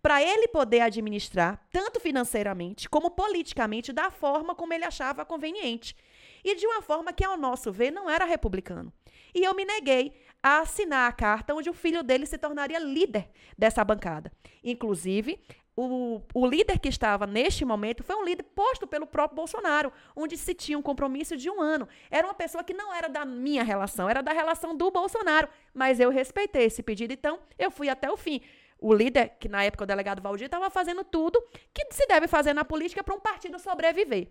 [0.01, 5.95] para ele poder administrar, tanto financeiramente como politicamente, da forma como ele achava conveniente.
[6.43, 8.91] e de uma forma que, ao nosso ver, não era republicano.
[9.33, 13.29] E eu me neguei a assinar a carta onde o filho dele se tornaria líder
[13.57, 14.29] dessa bancada.
[14.61, 15.39] Inclusive,
[15.75, 20.37] o, o líder que estava neste momento foi um líder posto pelo próprio Bolsonaro, onde
[20.37, 21.87] se tinha um compromisso de um ano.
[22.11, 25.47] Era uma pessoa que não era da minha relação, era da relação do Bolsonaro.
[25.73, 28.41] Mas eu respeitei esse pedido, então eu fui até o fim.
[28.77, 32.53] O líder, que na época o delegado Valdir, estava fazendo tudo que se deve fazer
[32.53, 34.27] na política para um partido sobreviver.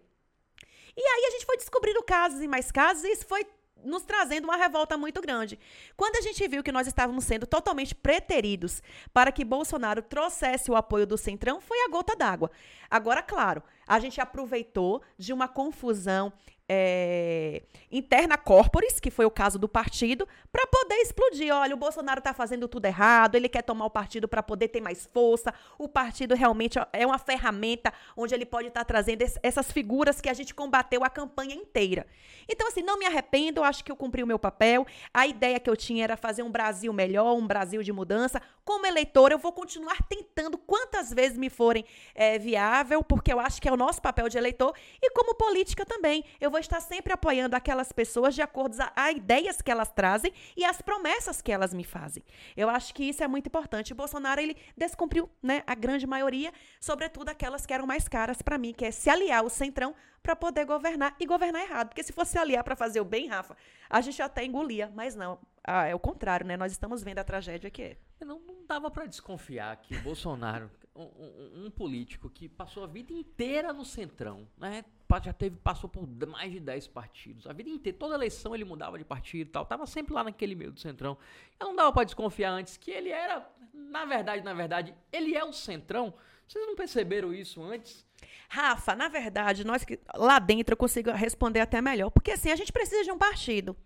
[0.97, 3.47] E aí a gente foi descobrindo casos e mais casos, e isso foi
[3.85, 5.59] nos trazendo uma revolta muito grande.
[5.97, 10.77] Quando a gente viu que nós estávamos sendo totalmente preteridos para que Bolsonaro trouxesse o
[10.77, 12.51] apoio do Centrão, foi a gota d'água.
[12.91, 16.33] Agora, claro, a gente aproveitou de uma confusão
[16.69, 21.53] é, interna corporis, que foi o caso do partido, para poder explodir.
[21.53, 24.81] Olha, o Bolsonaro está fazendo tudo errado, ele quer tomar o partido para poder ter
[24.81, 25.53] mais força.
[25.79, 30.29] O partido realmente é uma ferramenta onde ele pode estar tá trazendo essas figuras que
[30.29, 32.07] a gente combateu a campanha inteira.
[32.49, 34.87] Então, assim, não me arrependo, acho que eu cumpri o meu papel.
[35.13, 38.41] A ideia que eu tinha era fazer um Brasil melhor, um Brasil de mudança.
[38.65, 43.61] Como eleitor, eu vou continuar tentando quantas vezes me forem é, viável, porque eu acho
[43.61, 44.75] que é o nosso papel de eleitor.
[45.01, 49.61] E como política também, eu vou estar sempre apoiando aquelas pessoas de acordo a, ideias
[49.61, 52.23] que elas trazem e as promessas que elas me fazem.
[52.57, 53.93] Eu acho que isso é muito importante.
[53.93, 58.59] O Bolsonaro, ele descumpriu, né, a grande maioria, sobretudo aquelas que eram mais caras para
[58.59, 61.89] mim, que é se aliar ao Centrão para poder governar e governar errado.
[61.89, 63.57] Porque se fosse aliar para fazer o bem, Rafa,
[63.91, 65.39] a gente até engolia, mas não.
[65.65, 66.57] Ah, é o contrário, né?
[66.57, 67.97] Nós estamos vendo a tragédia que é.
[68.25, 72.87] Não, não dava para desconfiar que o Bolsonaro, um, um, um, político que passou a
[72.87, 74.85] vida inteira no centrão, né?
[75.21, 77.47] Já teve, passou por mais de 10 partidos.
[77.47, 79.67] A vida inteira, toda eleição ele mudava de partido e tal.
[79.67, 81.19] Tava sempre lá naquele meio do centrão.
[81.59, 85.45] Eu não dava para desconfiar antes que ele era, na verdade, na verdade, ele é
[85.45, 86.15] o centrão.
[86.47, 88.07] Vocês não perceberam isso antes?
[88.49, 92.57] Rafa, na verdade, nós que lá dentro eu consigo responder até melhor, porque assim, a
[92.57, 93.77] gente precisa de um partido.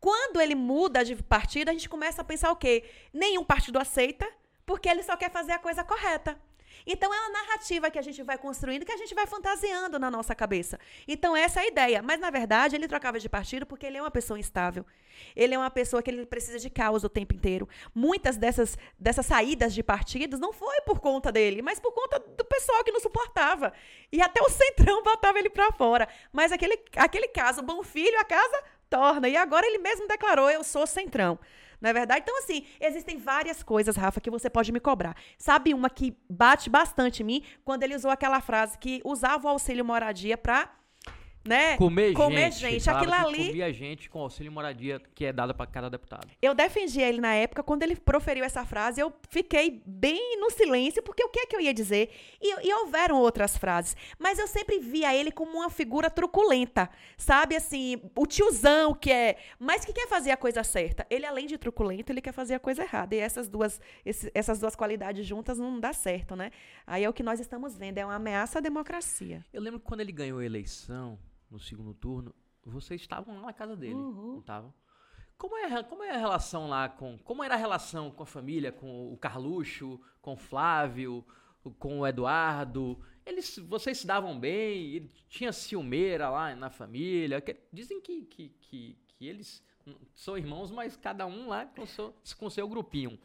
[0.00, 2.84] Quando ele muda de partido, a gente começa a pensar o quê?
[3.12, 4.28] Nenhum partido aceita,
[4.64, 6.38] porque ele só quer fazer a coisa correta.
[6.86, 10.10] Então é uma narrativa que a gente vai construindo, que a gente vai fantasiando na
[10.10, 10.78] nossa cabeça.
[11.06, 12.02] Então essa é a ideia.
[12.02, 14.84] Mas na verdade ele trocava de partido porque ele é uma pessoa instável.
[15.34, 17.68] Ele é uma pessoa que ele precisa de caos o tempo inteiro.
[17.94, 22.44] Muitas dessas, dessas saídas de partidos não foi por conta dele, mas por conta do
[22.44, 23.72] pessoal que não suportava.
[24.12, 26.08] E até o centrão botava ele para fora.
[26.32, 29.28] Mas aquele, aquele caso, bom filho, a casa torna.
[29.28, 31.38] E agora ele mesmo declarou: eu sou centrão.
[31.80, 32.22] Não é verdade?
[32.22, 35.16] Então, assim, existem várias coisas, Rafa, que você pode me cobrar.
[35.36, 37.42] Sabe uma que bate bastante em mim?
[37.64, 40.70] Quando ele usou aquela frase que usava o auxílio moradia para
[41.44, 41.76] né?
[41.76, 42.72] Comer, comer gente.
[42.72, 42.90] gente.
[42.90, 43.46] Aquilo ali.
[43.46, 46.28] Comia gente com auxílio moradia que é dada para cada deputado.
[46.40, 51.02] Eu defendi ele na época, quando ele proferiu essa frase, eu fiquei bem no silêncio,
[51.02, 52.10] porque o que é que eu ia dizer?
[52.40, 53.96] E, e houveram outras frases.
[54.18, 57.56] Mas eu sempre via ele como uma figura truculenta, sabe?
[57.56, 59.36] Assim, o tiozão que é.
[59.58, 61.06] Mas que quer fazer a coisa certa.
[61.08, 63.14] Ele, além de truculento, ele quer fazer a coisa errada.
[63.14, 66.50] E essas duas, esse, essas duas qualidades juntas não dá certo, né?
[66.86, 69.44] Aí é o que nós estamos vendo, é uma ameaça à democracia.
[69.52, 71.18] Eu lembro que quando ele ganhou a eleição,
[71.50, 72.34] no segundo turno,
[72.64, 74.32] vocês estavam lá na casa dele, uhum.
[74.32, 74.72] não estavam?
[75.38, 77.16] Como é, como é a relação lá com.
[77.18, 81.24] Como era a relação com a família, com o Carluxo, com o Flávio,
[81.78, 83.00] com o Eduardo?
[83.24, 84.94] Eles, vocês se davam bem?
[84.94, 87.40] Ele tinha ciumeira lá na família?
[87.40, 89.62] Que, dizem que, que, que, que, eles
[90.12, 93.18] são irmãos, mas cada um lá com seu, com seu grupinho.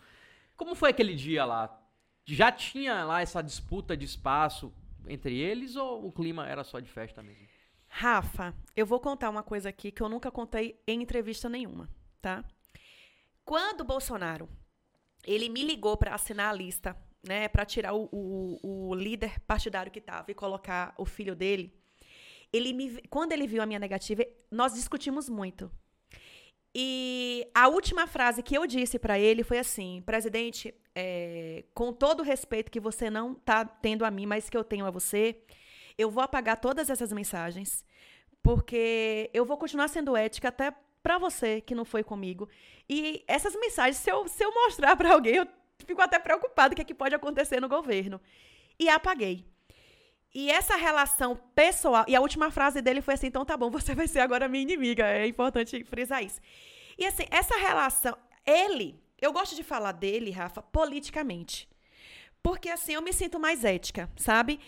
[0.55, 1.81] Como foi aquele dia lá?
[2.25, 4.71] Já tinha lá essa disputa de espaço
[5.07, 7.47] entre eles ou o clima era só de festa mesmo?
[7.95, 11.88] Rafa, eu vou contar uma coisa aqui que eu nunca contei em entrevista nenhuma,
[12.19, 12.43] tá?
[13.45, 14.49] Quando o Bolsonaro
[15.23, 19.91] ele me ligou para assinar a lista, né, para tirar o, o, o, líder partidário
[19.91, 21.71] que estava e colocar o filho dele,
[22.51, 25.71] ele me, quando ele viu a minha negativa, nós discutimos muito.
[26.73, 32.21] E a última frase que eu disse para ele foi assim: presidente, é, com todo
[32.21, 35.43] o respeito que você não está tendo a mim, mas que eu tenho a você,
[35.97, 37.86] eu vou apagar todas essas mensagens,
[38.41, 42.47] porque eu vou continuar sendo ética até para você que não foi comigo.
[42.89, 45.47] E essas mensagens, se eu, se eu mostrar para alguém, eu
[45.86, 48.19] fico até preocupado o que, é que pode acontecer no governo.
[48.79, 49.45] E apaguei.
[50.34, 52.06] E essa relação pessoal.
[52.08, 54.63] E a última frase dele foi assim: então tá bom, você vai ser agora minha
[54.63, 55.06] inimiga.
[55.06, 56.39] É importante frisar isso.
[56.97, 58.17] E assim, essa relação.
[58.45, 59.01] Ele.
[59.21, 61.69] Eu gosto de falar dele, Rafa, politicamente.
[62.41, 64.60] Porque assim, eu me sinto mais ética, sabe?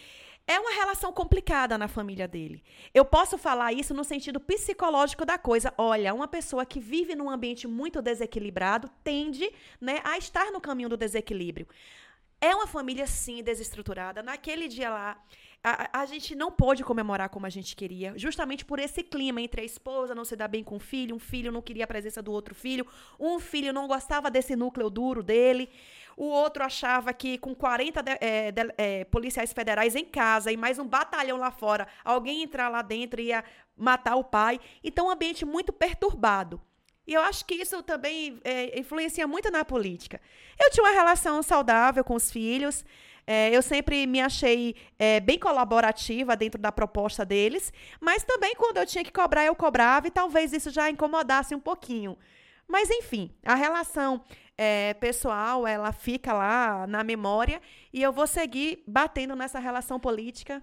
[0.48, 2.64] É uma relação complicada na família dele.
[2.94, 5.74] Eu posso falar isso no sentido psicológico da coisa.
[5.76, 10.90] Olha, uma pessoa que vive num ambiente muito desequilibrado tende né, a estar no caminho
[10.90, 11.68] do desequilíbrio.
[12.40, 14.22] É uma família, sim, desestruturada.
[14.22, 15.20] Naquele dia lá,
[15.66, 19.62] a, a gente não pôde comemorar como a gente queria, justamente por esse clima entre
[19.62, 22.22] a esposa não se dar bem com o filho, um filho não queria a presença
[22.22, 22.86] do outro filho,
[23.20, 25.68] um filho não gostava desse núcleo duro dele,
[26.17, 30.58] o outro achava que com 40 de, é, de, é, policiais federais em casa e
[30.58, 33.43] mais um batalhão lá fora, alguém entrar lá dentro ia
[33.75, 34.60] matar o pai.
[34.84, 36.62] Então, um ambiente muito perturbado.
[37.08, 40.19] E eu acho que isso também é, influencia muito na política.
[40.60, 42.84] Eu tinha uma relação saudável com os filhos.
[43.28, 48.78] É, eu sempre me achei é, bem colaborativa dentro da proposta deles, mas também quando
[48.78, 52.17] eu tinha que cobrar, eu cobrava, e talvez isso já incomodasse um pouquinho.
[52.67, 54.23] Mas, enfim, a relação
[54.58, 60.62] é, pessoal, ela fica lá na memória, e eu vou seguir batendo nessa relação política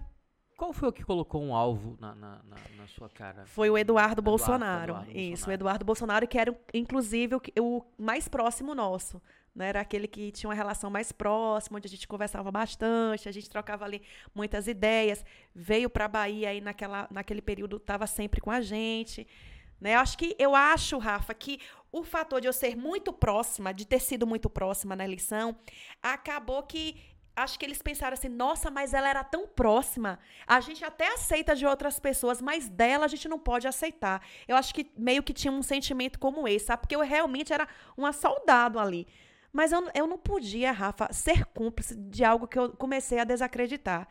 [0.63, 3.45] qual foi o que colocou um alvo na, na, na, na sua cara?
[3.45, 4.91] Foi o Eduardo, Eduardo Bolsonaro.
[4.93, 5.49] Eduardo Isso, Bolsonaro.
[5.49, 9.21] o Eduardo Bolsonaro, que era, inclusive, o, o mais próximo nosso.
[9.53, 9.67] Né?
[9.67, 13.49] Era aquele que tinha uma relação mais próxima, onde a gente conversava bastante, a gente
[13.49, 14.01] trocava ali
[14.33, 15.25] muitas ideias.
[15.53, 19.27] Veio para a Bahia aí naquela, naquele período, estava sempre com a gente.
[19.81, 19.95] Né?
[19.95, 21.59] Eu acho que eu acho, Rafa, que
[21.93, 25.55] o fator de eu ser muito próxima, de ter sido muito próxima na eleição,
[26.01, 26.99] acabou que
[27.35, 30.19] acho que eles pensaram assim: nossa, mas ela era tão próxima.
[30.47, 34.25] A gente até aceita de outras pessoas, mas dela a gente não pode aceitar.
[34.47, 36.81] Eu acho que meio que tinha um sentimento como esse, sabe?
[36.81, 39.07] Porque eu realmente era uma soldado ali.
[39.53, 44.07] Mas eu, eu não podia, Rafa, ser cúmplice de algo que eu comecei a desacreditar.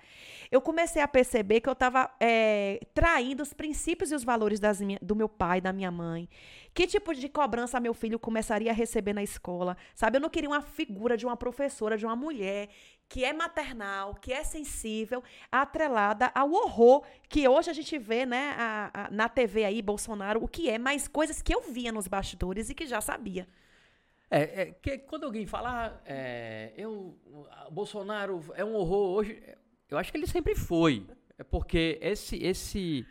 [0.52, 4.80] Eu comecei a perceber que eu estava é, traindo os princípios e os valores das
[4.80, 6.28] minha, do meu pai, da minha mãe.
[6.72, 9.76] Que tipo de cobrança meu filho começaria a receber na escola?
[9.96, 12.68] Sabe, eu não queria uma figura de uma professora, de uma mulher
[13.08, 18.54] que é maternal, que é sensível, atrelada ao horror que hoje a gente vê, né,
[18.56, 22.06] a, a, na TV aí, Bolsonaro, o que é, mas coisas que eu via nos
[22.06, 23.46] bastidores e que já sabia.
[24.34, 27.18] É, é que quando alguém fala, ah, é, eu,
[27.70, 29.42] Bolsonaro é um horror hoje,
[29.90, 31.06] eu acho que ele sempre foi.
[31.36, 33.06] É porque esse, esse,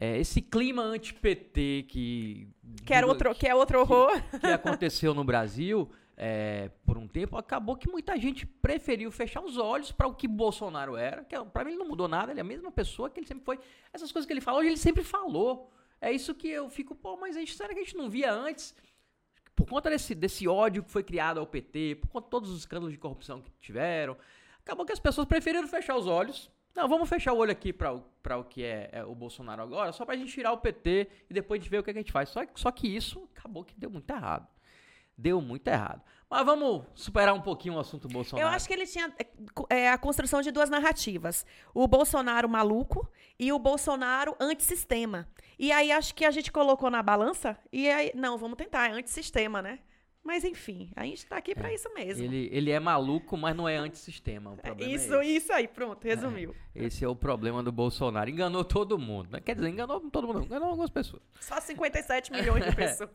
[0.00, 2.48] é, esse clima anti-PT que
[2.84, 6.98] que, era outro, que, que é outro horror que, que aconteceu no Brasil é, por
[6.98, 11.24] um tempo, acabou que muita gente preferiu fechar os olhos para o que Bolsonaro era,
[11.24, 13.44] que para mim ele não mudou nada, ele é a mesma pessoa que ele sempre
[13.44, 13.58] foi.
[13.92, 15.70] Essas coisas que ele fala hoje, ele sempre falou.
[16.00, 18.32] É isso que eu fico, pô, mas a gente, será que a gente não via
[18.32, 18.74] antes?
[19.54, 22.60] Por conta desse, desse ódio que foi criado ao PT, por conta de todos os
[22.60, 24.16] escândalos de corrupção que tiveram,
[24.60, 26.50] acabou que as pessoas preferiram fechar os olhos.
[26.74, 30.04] Não, vamos fechar o olho aqui para o que é, é, o Bolsonaro agora, só
[30.04, 31.98] para a gente tirar o PT e depois a gente ver o que, é que
[32.00, 32.30] a gente faz.
[32.30, 34.48] Só, só que isso acabou que deu muito errado
[35.16, 36.02] deu muito errado.
[36.30, 38.48] Mas vamos superar um pouquinho o assunto Bolsonaro.
[38.48, 39.12] Eu acho que ele tinha
[39.70, 41.44] é, a construção de duas narrativas.
[41.72, 43.08] O Bolsonaro maluco
[43.38, 45.28] e o Bolsonaro antissistema.
[45.58, 48.92] E aí acho que a gente colocou na balança e aí, não, vamos tentar, é
[48.92, 49.78] antissistema, né?
[50.24, 52.24] Mas enfim, a gente está aqui é, para isso mesmo.
[52.24, 54.52] Ele, ele é maluco, mas não é antissistema.
[54.52, 56.54] O é isso, é isso aí, pronto, resumiu.
[56.74, 58.30] É, esse é o problema do Bolsonaro.
[58.30, 59.28] Enganou todo mundo.
[59.30, 59.40] Né?
[59.42, 61.22] Quer dizer, enganou todo mundo, enganou algumas pessoas.
[61.38, 63.10] Só 57 milhões de pessoas.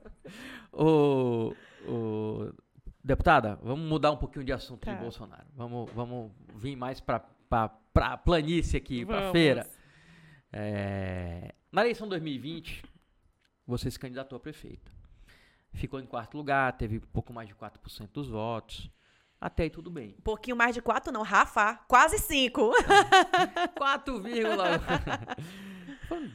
[0.72, 1.56] o,
[1.88, 2.54] o,
[3.04, 4.94] deputada, vamos mudar um pouquinho de assunto tá.
[4.94, 5.48] de Bolsonaro.
[5.56, 7.24] Vamos, vamos vir mais para
[7.96, 9.70] a planície aqui, para feira.
[10.52, 12.84] É, na eleição 2020,
[13.66, 14.92] você se candidatou a prefeita.
[15.74, 18.90] Ficou em quarto lugar, teve um pouco mais de 4% dos votos.
[19.40, 20.16] Até aí tudo bem.
[20.18, 22.72] Um pouquinho mais de 4 não, Rafa, quase 5.
[23.76, 24.24] 4,
[26.10, 26.30] Foram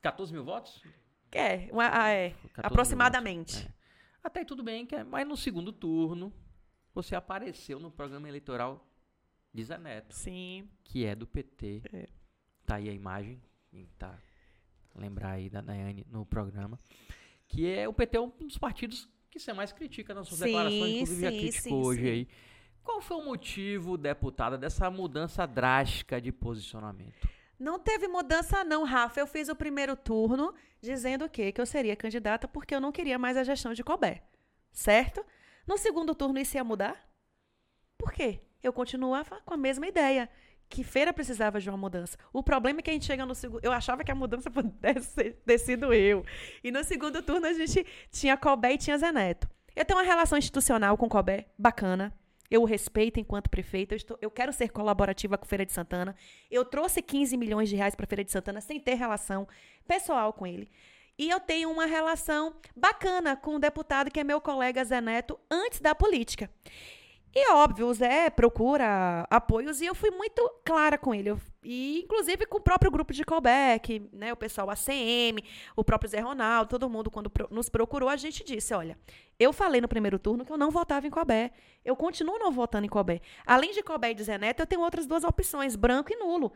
[0.00, 0.82] 14 mil votos?
[1.32, 3.54] É, uma, ah, é aproximadamente.
[3.54, 3.83] Votos, é.
[4.24, 6.32] Até aí tudo bem, que é, mas no segundo turno
[6.92, 8.84] você apareceu no programa eleitoral
[9.52, 10.14] de Zé Neto.
[10.14, 10.68] Sim.
[10.82, 11.82] Que é do PT.
[11.92, 12.08] É.
[12.66, 13.40] Tá aí a imagem,
[13.98, 14.18] tá
[14.96, 16.80] lembrar aí da Nayane no programa
[17.48, 20.46] que é o PT é um dos partidos que você mais critica nas suas sim,
[20.46, 22.28] declarações, inclusive sim, já criticou sim, hoje aí.
[22.82, 27.28] Qual foi o motivo, deputada, dessa mudança drástica de posicionamento?
[27.58, 29.20] Não teve mudança não, Rafa.
[29.20, 31.52] Eu fiz o primeiro turno dizendo o quê?
[31.52, 34.22] Que eu seria candidata porque eu não queria mais a gestão de Colbert.
[34.72, 35.24] Certo?
[35.66, 37.08] No segundo turno isso ia mudar?
[37.96, 38.40] Por quê?
[38.62, 40.28] Eu continuava com a mesma ideia
[40.68, 42.18] que feira precisava de uma mudança.
[42.32, 43.64] O problema é que a gente chega no segundo.
[43.64, 46.24] Eu achava que a mudança pudesse ter sido eu.
[46.62, 49.48] E no segundo turno a gente tinha Colbert e tinha Zé Neto.
[49.76, 52.12] Eu tenho uma relação institucional com Colbert bacana.
[52.50, 53.92] Eu o respeito enquanto prefeito.
[53.92, 56.14] Eu, estou, eu quero ser colaborativa com Feira de Santana.
[56.50, 59.48] Eu trouxe 15 milhões de reais para Feira de Santana sem ter relação
[59.86, 60.70] pessoal com ele.
[61.18, 65.38] E eu tenho uma relação bacana com o deputado que é meu colega Zé Neto
[65.50, 66.50] antes da política.
[67.34, 71.30] E óbvio, o Zé procura apoios e eu fui muito clara com ele.
[71.30, 75.42] Eu e inclusive com o próprio grupo de callback, né, o pessoal ACM,
[75.74, 78.98] o próprio Zé Ronaldo, todo mundo quando pro, nos procurou, a gente disse, olha,
[79.38, 81.50] eu falei no primeiro turno que eu não votava em Cobé.
[81.84, 83.20] Eu continuo não votando em Cobé.
[83.44, 86.52] Além de Cobé e de Zeneto, eu tenho outras duas opções, branco e nulo.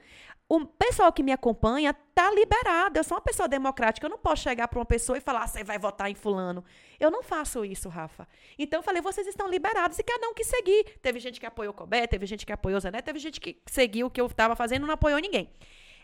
[0.49, 2.99] O pessoal que me acompanha tá liberado.
[2.99, 4.07] Eu sou uma pessoa democrática.
[4.07, 6.64] Eu não posso chegar para uma pessoa e falar, ah, você vai votar em fulano.
[6.99, 8.27] Eu não faço isso, Rafa.
[8.59, 10.99] Então eu falei, vocês estão liberados e cada um que seguir.
[11.03, 14.11] Teve gente que apoiou Cobé, teve gente que apoiou Zeneto, teve gente que seguiu o
[14.11, 15.48] que eu estava fazendo não apoiou ninguém.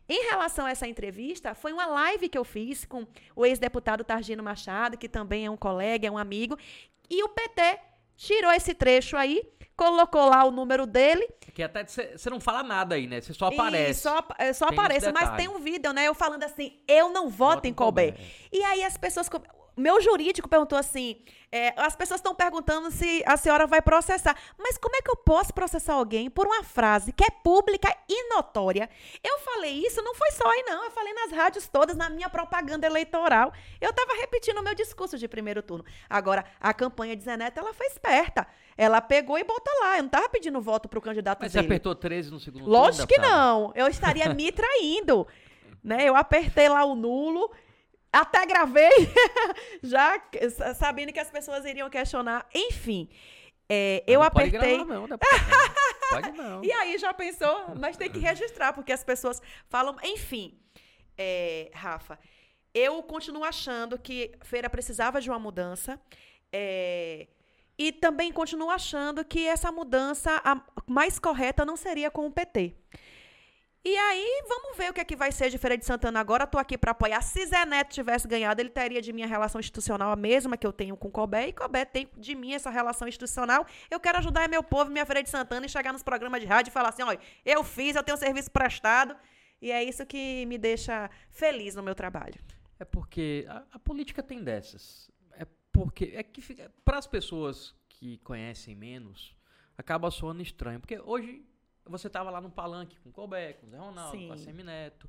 [0.08, 4.42] Em relação a essa entrevista, foi uma live que eu fiz com o ex-deputado Targino
[4.42, 6.56] Machado, que também é um colega, é um amigo,
[7.08, 7.78] e o PT
[8.16, 9.42] tirou esse trecho aí,
[9.76, 11.26] colocou lá o número dele.
[11.54, 13.20] Que até você não fala nada aí, né?
[13.20, 13.90] Você só aparece.
[13.90, 14.18] E só,
[14.54, 16.04] só aparece, mas tem um vídeo, né?
[16.06, 18.14] Eu falando assim, eu não voto em Colbert.
[18.52, 19.28] E aí as pessoas
[19.76, 24.36] meu jurídico perguntou assim: é, as pessoas estão perguntando se a senhora vai processar.
[24.58, 28.28] Mas como é que eu posso processar alguém por uma frase que é pública e
[28.34, 28.90] notória?
[29.22, 30.84] Eu falei isso, não foi só aí, não.
[30.84, 33.52] Eu falei nas rádios todas, na minha propaganda eleitoral.
[33.80, 35.84] Eu estava repetindo o meu discurso de primeiro turno.
[36.10, 38.46] Agora, a campanha de Zeneto, ela foi esperta.
[38.76, 39.96] Ela pegou e botou lá.
[39.96, 41.62] Eu não estava pedindo voto para o candidato Mas dele.
[41.62, 43.22] você apertou 13 no segundo Lógico turno?
[43.22, 43.72] Lógico que não.
[43.76, 45.26] Eu estaria me traindo.
[45.82, 46.08] Né?
[46.08, 47.50] Eu apertei lá o nulo
[48.14, 48.90] até gravei,
[49.82, 50.20] já
[50.74, 52.46] sabendo que as pessoas iriam questionar.
[52.54, 53.08] Enfim,
[53.68, 54.60] é, eu não apertei.
[54.60, 55.18] Pode gravar, não, não.
[55.18, 56.62] Pode não.
[56.64, 59.96] e aí já pensou, mas tem que registrar, porque as pessoas falam.
[60.02, 60.58] Enfim,
[61.18, 62.18] é, Rafa,
[62.72, 66.00] eu continuo achando que Feira precisava de uma mudança.
[66.52, 67.26] É,
[67.76, 72.76] e também continuo achando que essa mudança a mais correta não seria com o PT.
[73.86, 76.44] E aí, vamos ver o que é que vai ser de Feira de Santana agora.
[76.44, 77.20] Estou aqui para apoiar.
[77.20, 80.72] Se Zé Neto tivesse ganhado, ele teria de minha relação institucional a mesma que eu
[80.72, 81.48] tenho com Cobé.
[81.48, 83.66] E Cobé tem de mim essa relação institucional.
[83.90, 86.70] Eu quero ajudar meu povo, minha Feira de Santana, e chegar nos programas de rádio
[86.70, 89.14] e falar assim: olha, eu fiz, eu tenho serviço prestado.
[89.60, 92.40] E é isso que me deixa feliz no meu trabalho.
[92.80, 95.10] É porque a, a política tem dessas.
[95.32, 96.40] É porque é que
[96.86, 99.36] para as pessoas que conhecem menos,
[99.76, 100.80] acaba soando estranho.
[100.80, 101.44] Porque hoje
[101.86, 104.26] você tava lá no palanque com o Colbeck, com o Zé Ronaldo, Sim.
[104.28, 105.08] com a Semineto.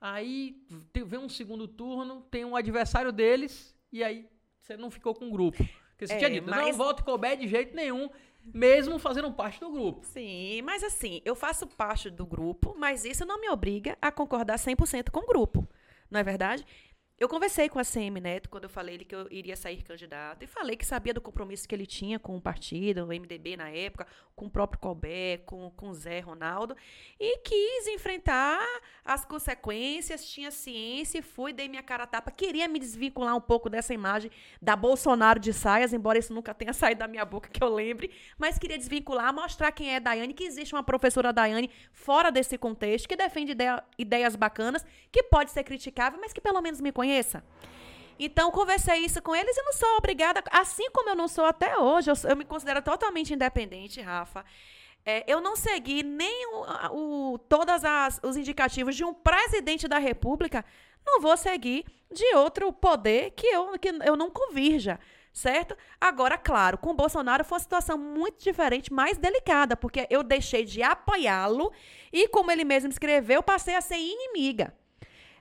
[0.00, 0.62] Aí
[1.06, 4.28] vem um segundo turno, tem um adversário deles, e aí
[4.60, 5.58] você não ficou com o grupo.
[5.90, 6.60] Porque você é, tinha dito, mas...
[6.60, 8.10] não voto Colbeck de jeito nenhum,
[8.44, 10.04] mesmo fazendo parte do grupo.
[10.04, 14.58] Sim, mas assim, eu faço parte do grupo, mas isso não me obriga a concordar
[14.58, 15.66] 100% com o grupo.
[16.10, 16.64] Não é verdade?
[17.18, 20.46] Eu conversei com a CM Neto quando eu falei que eu iria sair candidato e
[20.46, 24.06] falei que sabia do compromisso que ele tinha com o partido, o MDB na época,
[24.34, 26.76] com o próprio Colbert, com, o Zé Ronaldo,
[27.18, 28.62] e quis enfrentar
[29.02, 33.70] as consequências, tinha ciência, fui, dei minha cara a tapa, queria me desvincular um pouco
[33.70, 37.64] dessa imagem da Bolsonaro de saias, embora isso nunca tenha saído da minha boca que
[37.64, 42.30] eu lembre, mas queria desvincular, mostrar quem é Daiane, que existe uma professora Daiane fora
[42.30, 46.78] desse contexto, que defende ideia, ideias bacanas, que pode ser criticável, mas que pelo menos
[46.78, 47.44] me conhece conheça.
[48.18, 51.78] Então, conversei isso com eles e não sou obrigada, assim como eu não sou até
[51.78, 54.44] hoje, eu, eu me considero totalmente independente, Rafa.
[55.04, 57.82] É, eu não segui nem o, o todos
[58.22, 60.64] os indicativos de um presidente da República,
[61.06, 64.98] não vou seguir de outro poder que eu, que eu não convirja,
[65.32, 65.76] certo?
[66.00, 70.64] Agora, claro, com o Bolsonaro foi uma situação muito diferente, mais delicada, porque eu deixei
[70.64, 71.70] de apoiá-lo
[72.12, 74.74] e, como ele mesmo escreveu, passei a ser inimiga.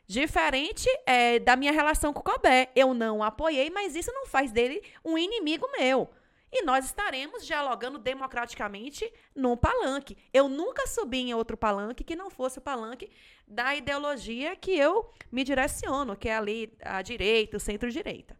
[0.07, 2.71] Diferente é, da minha relação com o Cobé.
[2.75, 6.09] Eu não apoiei, mas isso não faz dele um inimigo meu.
[6.51, 10.15] E nós estaremos dialogando democraticamente num palanque.
[10.33, 13.11] Eu nunca subi em outro palanque que não fosse o palanque
[13.47, 18.39] da ideologia que eu me direciono, que é ali a direita, o centro-direita.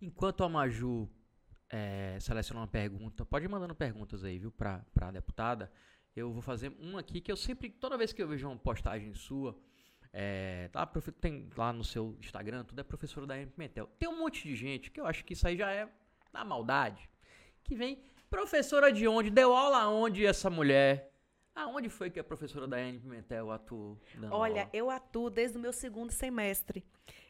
[0.00, 1.06] Enquanto a Maju
[1.68, 5.70] é, seleciona uma pergunta, pode ir mandando perguntas aí, viu, para a deputada.
[6.16, 9.12] Eu vou fazer um aqui que eu sempre, toda vez que eu vejo uma postagem
[9.12, 9.54] sua,
[10.20, 10.84] é, tá,
[11.20, 13.52] tem lá no seu Instagram, tudo é professor da M.
[13.52, 13.86] Pimentel.
[14.00, 15.88] Tem um monte de gente que eu acho que isso aí já é
[16.32, 17.08] da maldade.
[17.62, 19.30] Que vem, professora de onde?
[19.30, 21.12] Deu aula aonde essa mulher?
[21.54, 23.96] Aonde foi que a professora da Anne Pimentel atuou?
[24.28, 24.70] Olha, aula?
[24.72, 26.84] eu atuo desde o meu segundo semestre.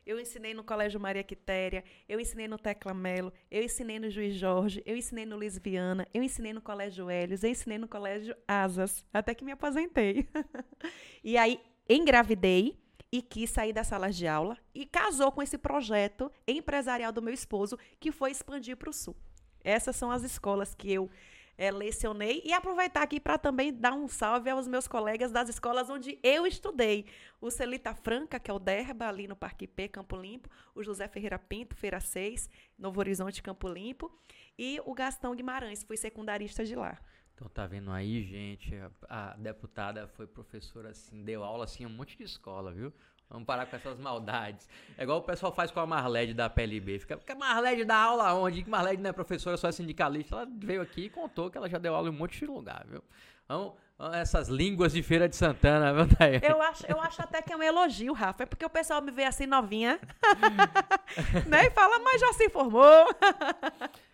[0.07, 4.35] Eu ensinei no Colégio Maria Quitéria, eu ensinei no Tecla Melo, eu ensinei no Juiz
[4.35, 8.35] Jorge, eu ensinei no Luiz Viana, eu ensinei no Colégio Hélios, eu ensinei no Colégio
[8.49, 10.27] Asas, até que me aposentei.
[11.23, 12.79] e aí, engravidei
[13.11, 17.33] e quis sair da sala de aula e casou com esse projeto empresarial do meu
[17.33, 19.17] esposo, que foi expandir para o Sul.
[19.65, 21.11] Essas são as escolas que eu
[21.59, 25.91] é, lecionei e aproveitar aqui para também dar um salve aos meus colegas das escolas
[25.91, 27.07] onde eu estudei.
[27.41, 31.09] O Celita Franca, que é o Derba, ali no Parque P, Campo Limpo, o José
[31.09, 34.11] Ferreira Pinto, Feira 6, Novo Horizonte, Campo Limpo,
[34.57, 36.97] e o Gastão Guimarães, fui secundarista de lá.
[37.39, 38.75] Então tá vendo aí, gente,
[39.09, 42.93] a, a deputada foi professora assim, deu aula assim em um monte de escola, viu?
[43.31, 44.69] Vamos parar com essas maldades.
[44.97, 46.99] É igual o pessoal faz com a Marlede da PLB.
[46.99, 48.65] Fica, porque a Marlede dá aula onde?
[48.65, 50.35] Que Marlede não é professora, só é sindicalista.
[50.35, 52.85] Ela veio aqui e contou que ela já deu aula em um monte de lugar,
[52.89, 53.05] viu?
[53.47, 53.75] Vamos,
[54.15, 56.41] essas línguas de Feira de Santana, viu, Daí?
[56.43, 58.43] Eu acho, eu acho até que é um elogio, Rafa.
[58.43, 60.01] É porque o pessoal me vê assim novinha.
[61.47, 61.67] né?
[61.67, 63.07] E fala, mas já se informou.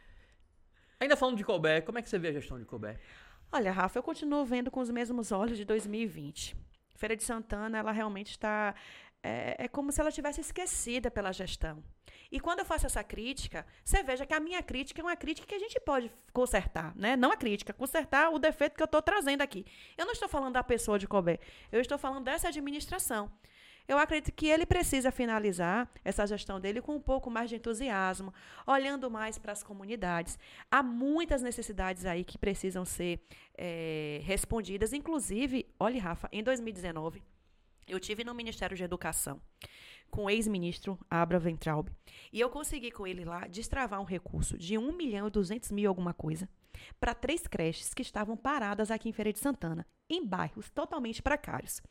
[1.05, 2.99] Ainda falando de Colbert, como é que você vê a gestão de Colbert?
[3.53, 6.57] Olha, Rafa, eu continuo vendo com os mesmos olhos de 2020.
[6.97, 8.75] Feira de Santana, ela realmente está.
[9.23, 11.85] É, é como se ela tivesse esquecida pela gestão.
[12.33, 15.47] E quando eu faço essa crítica, você veja que a minha crítica é uma crítica
[15.47, 17.17] que a gente pode consertar, né?
[17.17, 19.67] Não a crítica, consertar o defeito que eu estou trazendo aqui.
[19.99, 21.39] Eu não estou falando da pessoa de Colbert,
[21.71, 23.31] eu estou falando dessa administração.
[23.87, 28.33] Eu acredito que ele precisa finalizar essa gestão dele com um pouco mais de entusiasmo,
[28.67, 30.39] olhando mais para as comunidades.
[30.71, 33.21] Há muitas necessidades aí que precisam ser
[33.57, 34.93] é, respondidas.
[34.95, 37.23] Inclusive, olhe, Rafa, em 2019,
[37.87, 39.41] eu tive no Ministério de Educação
[40.11, 41.89] com o ex-ministro Abra Ventraub.
[42.33, 45.89] E eu consegui com ele lá destravar um recurso de 1 milhão e 200 mil
[45.89, 46.49] alguma coisa
[47.01, 51.83] para três creches que estavam paradas aqui em Feira de Santana, em bairros totalmente precários.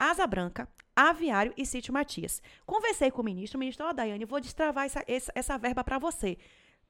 [0.00, 2.42] Asa Branca, Aviário e Sítio Matias.
[2.64, 5.84] Conversei com o ministro, o ministro, ó, oh, Daiane, vou destravar essa, essa, essa verba
[5.84, 6.38] para você.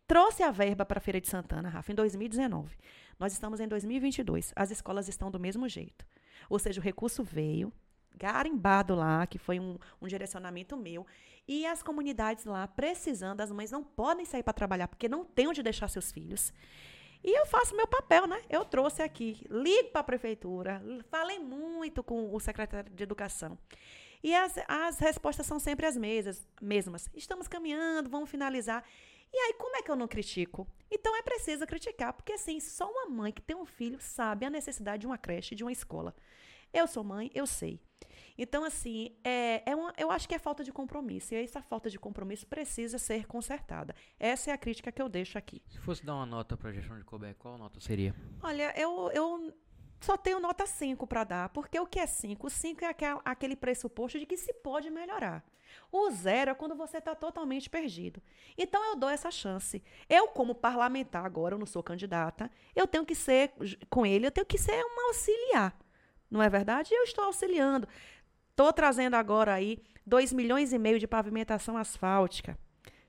[0.06, 2.76] Trouxe a verba para a Feira de Santana, Rafa, em 2019.
[3.18, 4.52] Nós estamos em 2022.
[4.54, 6.06] As escolas estão do mesmo jeito.
[6.48, 7.72] Ou seja, o recurso veio,
[8.16, 11.04] garimbado lá, que foi um, um direcionamento meu,
[11.48, 15.48] e as comunidades lá precisando, as mães não podem sair para trabalhar porque não tem
[15.48, 16.52] onde deixar seus filhos.
[17.22, 18.42] E eu faço meu papel, né?
[18.48, 23.58] Eu trouxe aqui, ligo para a prefeitura, falei muito com o secretário de Educação.
[24.22, 27.08] E as, as respostas são sempre as mesmas, mesmas.
[27.14, 28.84] Estamos caminhando, vamos finalizar.
[29.32, 30.66] E aí, como é que eu não critico?
[30.90, 34.50] Então é preciso criticar, porque assim, só uma mãe que tem um filho sabe a
[34.50, 36.14] necessidade de uma creche, de uma escola.
[36.72, 37.80] Eu sou mãe, eu sei.
[38.42, 41.34] Então, assim, é, é uma, eu acho que é falta de compromisso.
[41.34, 43.94] E essa falta de compromisso precisa ser consertada.
[44.18, 45.62] Essa é a crítica que eu deixo aqui.
[45.68, 48.14] Se fosse dar uma nota para a gestão de Colbert, qual nota seria?
[48.42, 49.54] Olha, eu, eu
[50.00, 52.46] só tenho nota 5 para dar, porque o que é 5?
[52.46, 55.44] O 5 é aquel, aquele pressuposto de que se pode melhorar.
[55.92, 58.22] O zero é quando você está totalmente perdido.
[58.56, 59.82] Então eu dou essa chance.
[60.08, 63.52] Eu, como parlamentar, agora eu não sou candidata, eu tenho que ser,
[63.90, 65.78] com ele, eu tenho que ser uma auxiliar.
[66.30, 66.94] Não é verdade?
[66.94, 67.88] Eu estou auxiliando.
[68.60, 72.58] Estou trazendo agora aí 2 milhões e meio de pavimentação asfáltica,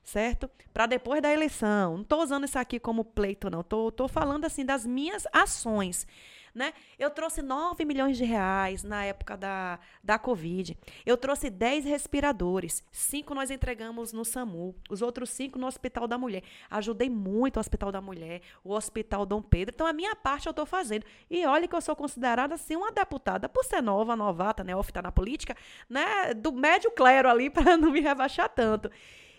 [0.02, 0.48] certo?
[0.72, 1.96] Para depois da eleição.
[1.96, 3.60] Não estou usando isso aqui como pleito, não.
[3.60, 6.06] Estou falando assim das minhas ações.
[6.54, 6.74] Né?
[6.98, 10.76] Eu trouxe 9 milhões de reais na época da, da Covid.
[11.06, 12.84] Eu trouxe 10 respiradores.
[12.92, 14.74] Cinco nós entregamos no SAMU.
[14.90, 16.42] Os outros cinco no Hospital da Mulher.
[16.70, 19.74] Ajudei muito o Hospital da Mulher, o Hospital Dom Pedro.
[19.74, 21.04] Então, a minha parte eu estou fazendo.
[21.30, 24.76] E olha que eu sou considerada, assim, uma deputada, por ser nova, novata, né?
[24.76, 25.56] Ofta na política,
[25.88, 26.34] né?
[26.34, 28.90] Do médio clero ali, para não me rebaixar tanto.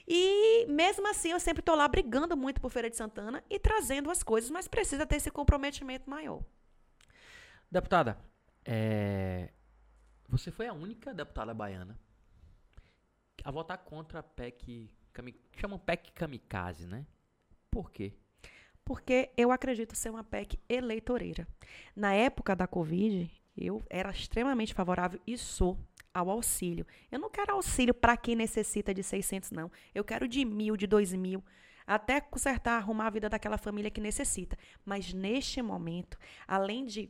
[0.08, 4.12] E mesmo assim, eu sempre estou lá brigando muito por Feira de Santana e trazendo
[4.12, 6.42] as coisas, mas precisa ter esse comprometimento maior.
[7.74, 8.20] Deputada,
[8.64, 9.50] é,
[10.30, 12.00] você foi a única deputada baiana
[13.44, 14.92] a votar contra a PEC,
[15.58, 17.04] chamam PEC kamikaze, né?
[17.72, 18.14] Por quê?
[18.86, 21.48] Porque eu acredito ser uma PEC eleitoreira.
[21.96, 25.76] Na época da Covid, eu era extremamente favorável e sou
[26.14, 26.86] ao auxílio.
[27.12, 29.72] Eu não quero auxílio para quem necessita de 600, não.
[29.96, 31.44] Eu quero de mil, de dois mil,
[31.88, 34.56] até consertar, arrumar a vida daquela família que necessita.
[34.86, 37.10] Mas neste momento, além de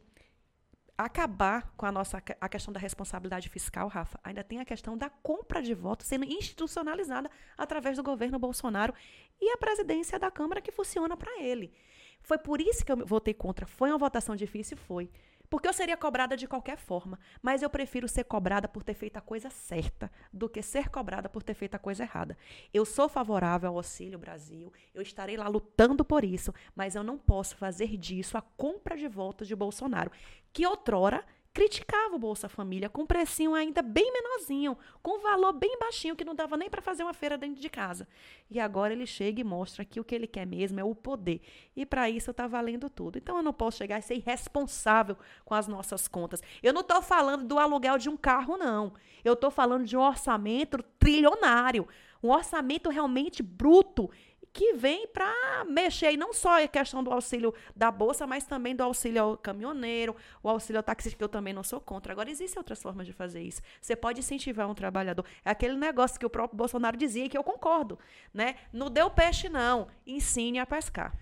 [0.98, 5.10] acabar com a nossa a questão da responsabilidade fiscal, Rafa, ainda tem a questão da
[5.10, 8.94] compra de votos sendo institucionalizada através do governo Bolsonaro
[9.42, 11.74] e a presidência da Câmara que funciona para ele.
[12.22, 13.66] Foi por isso que eu votei contra.
[13.66, 15.10] Foi uma votação difícil, foi.
[15.54, 19.18] Porque eu seria cobrada de qualquer forma, mas eu prefiro ser cobrada por ter feito
[19.18, 22.36] a coisa certa do que ser cobrada por ter feito a coisa errada.
[22.74, 27.20] Eu sou favorável ao Auxílio Brasil, eu estarei lá lutando por isso, mas eu não
[27.20, 30.12] posso fazer disso a compra de votos de Bolsonaro,
[30.52, 31.24] que outrora
[31.54, 36.34] criticava o Bolsa Família com precinho ainda bem menorzinho, com valor bem baixinho, que não
[36.34, 38.08] dava nem para fazer uma feira dentro de casa.
[38.50, 41.42] E agora ele chega e mostra que o que ele quer mesmo é o poder.
[41.76, 43.20] E para isso está valendo tudo.
[43.20, 46.42] Então eu não posso chegar e ser irresponsável com as nossas contas.
[46.64, 48.94] Eu não estou falando do aluguel de um carro, não.
[49.24, 51.88] Eu estou falando de um orçamento trilionário.
[52.24, 54.10] Um orçamento realmente bruto
[54.54, 58.76] que vem para mexer, e não só a questão do auxílio da bolsa, mas também
[58.76, 62.14] do auxílio ao caminhoneiro, o auxílio ao taxista, que eu também não sou contra.
[62.14, 63.62] Agora, existem outras formas de fazer isso.
[63.82, 65.26] Você pode incentivar um trabalhador.
[65.44, 67.98] É aquele negócio que o próprio Bolsonaro dizia que eu concordo.
[68.32, 68.56] Né?
[68.72, 69.88] Não deu peixe, não.
[70.06, 71.18] Ensine a pescar.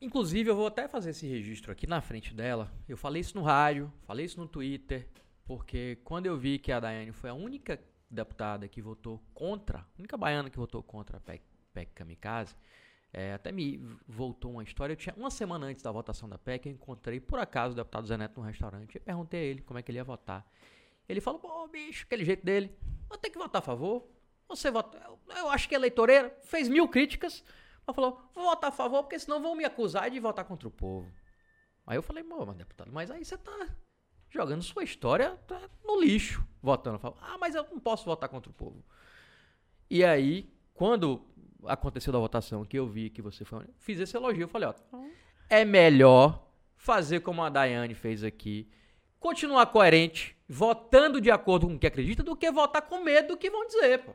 [0.00, 2.72] Inclusive, eu vou até fazer esse registro aqui na frente dela.
[2.88, 5.06] Eu falei isso no rádio, falei isso no Twitter,
[5.44, 7.78] porque quando eu vi que a Daiane foi a única
[8.08, 12.54] deputada que votou contra, a única baiana que votou contra a PEC, PEC Kamikaze,
[13.12, 14.92] é, até me voltou uma história.
[14.92, 18.06] Eu tinha uma semana antes da votação da PEC, eu encontrei por acaso o deputado
[18.06, 20.46] Zé Neto no restaurante e perguntei a ele como é que ele ia votar.
[21.08, 22.72] Ele falou: pô, bicho, aquele jeito dele,
[23.08, 24.08] vou ter que votar a favor.
[24.48, 27.42] Você vota, eu, eu acho que é eleitoreira, fez mil críticas,
[27.84, 30.70] mas falou: vou votar a favor porque senão vão me acusar de votar contra o
[30.70, 31.10] povo.
[31.86, 33.68] Aí eu falei: pô, mas deputado, mas aí você tá
[34.30, 35.36] jogando sua história
[35.84, 37.18] no lixo, votando a favor.
[37.20, 38.84] Ah, mas eu não posso votar contra o povo.
[39.90, 41.26] E aí, quando
[41.66, 43.64] aconteceu da votação, que eu vi que você foi.
[43.78, 44.42] Fiz esse elogio.
[44.42, 44.74] Eu falei, ó.
[45.48, 46.46] É melhor
[46.76, 48.68] fazer como a Daiane fez aqui.
[49.18, 53.36] Continuar coerente, votando de acordo com o que acredita, do que votar com medo do
[53.36, 54.14] que vão dizer, pô.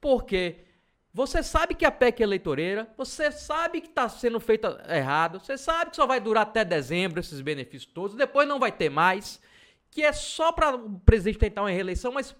[0.00, 0.64] Porque
[1.12, 5.56] você sabe que a PEC é eleitoreira, você sabe que está sendo feita errado, você
[5.56, 9.40] sabe que só vai durar até dezembro esses benefícios todos, depois não vai ter mais,
[9.90, 12.36] que é só para o presidente tentar uma reeleição, mas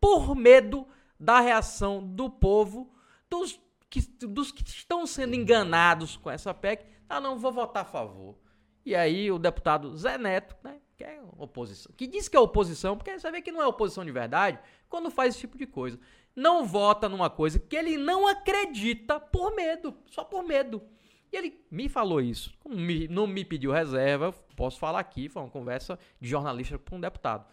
[0.00, 0.86] por medo
[1.18, 2.93] da reação do povo
[3.40, 3.60] dos
[3.90, 8.36] que, dos que estão sendo enganados com essa PEC, ah, não, vou votar a favor.
[8.84, 12.96] E aí o deputado Zé Neto, né, que é oposição, que diz que é oposição,
[12.96, 14.58] porque você vê que não é oposição de verdade,
[14.88, 15.98] quando faz esse tipo de coisa.
[16.36, 20.82] Não vota numa coisa que ele não acredita por medo, só por medo.
[21.32, 22.52] E ele me falou isso,
[23.10, 27.46] não me pediu reserva, posso falar aqui, foi uma conversa de jornalista com um deputado.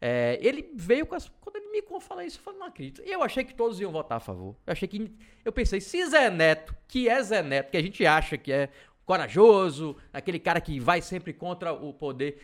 [0.00, 1.28] É, ele veio com as.
[1.40, 3.02] Quando ele me fala isso, eu falei, não acredito.
[3.04, 4.54] E eu achei que todos iam votar a favor.
[4.66, 5.12] Eu achei que.
[5.44, 8.70] Eu pensei, se Zé Neto, que é Zé Neto, que a gente acha que é
[9.04, 12.40] corajoso, aquele cara que vai sempre contra o poder,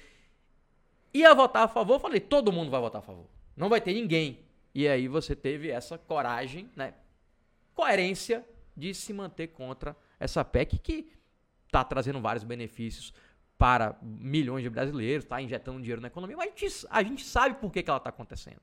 [1.13, 3.27] ia votar a favor, eu falei, todo mundo vai votar a favor.
[3.57, 4.41] Não vai ter ninguém.
[4.75, 6.95] E aí você teve essa coragem, né?
[7.75, 8.45] Coerência
[8.77, 11.13] de se manter contra essa PEC que
[11.67, 13.13] está trazendo vários benefícios
[13.65, 17.55] para milhões de brasileiros, está injetando dinheiro na economia, mas a gente, a gente sabe
[17.55, 18.61] por que, que ela está acontecendo.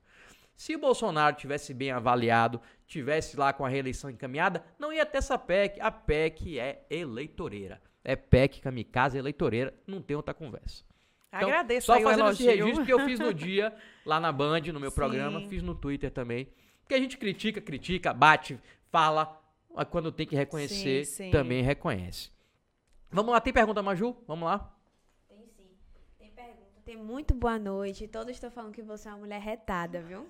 [0.56, 5.18] Se o Bolsonaro tivesse bem avaliado, tivesse lá com a reeleição encaminhada, não ia ter
[5.18, 5.82] essa PEC.
[5.82, 7.82] A PEC é eleitoreira.
[8.04, 10.84] É PEC, kamikaze, eleitoreira, não tem outra conversa.
[11.30, 13.74] Então, Agradeço só aí fazendo esse registro que eu fiz no dia,
[14.06, 14.96] lá na Band, no meu Sim.
[14.96, 16.48] programa, fiz no Twitter também.
[16.84, 18.60] Porque a gente critica, critica, bate,
[18.92, 19.42] fala,
[19.74, 21.32] mas quando tem que reconhecer, Sim, sim.
[21.32, 22.30] também reconhece.
[23.12, 24.16] Vamos lá, tem pergunta, Maju?
[24.28, 24.72] Vamos lá.
[26.96, 28.08] Muito boa noite.
[28.08, 30.28] Todos estão falando que você é uma mulher retada, viu?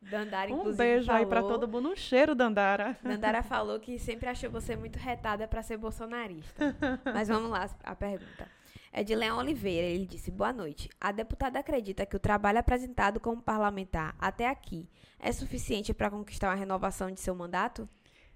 [0.00, 1.88] Dandara, Um beijo aí pra falou- todo mundo.
[1.90, 2.96] Um cheiro, Dandara.
[3.02, 6.76] Dandara falou que sempre achou você muito retada para ser bolsonarista.
[7.14, 8.46] Mas vamos lá, a pergunta.
[8.92, 9.86] É de Leão Oliveira.
[9.86, 10.90] Ele disse: Boa noite.
[11.00, 14.88] A deputada acredita que o trabalho apresentado como parlamentar até aqui
[15.18, 17.88] é suficiente para conquistar uma renovação de seu mandato?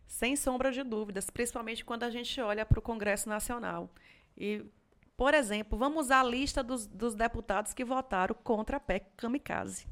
[0.07, 3.91] Sem sombra de dúvidas, principalmente quando a gente olha para o Congresso Nacional.
[4.35, 4.65] E,
[5.19, 9.89] por exemplo, vamos usar a lista dos, dos deputados que votaram contra a PEC Kamikaze.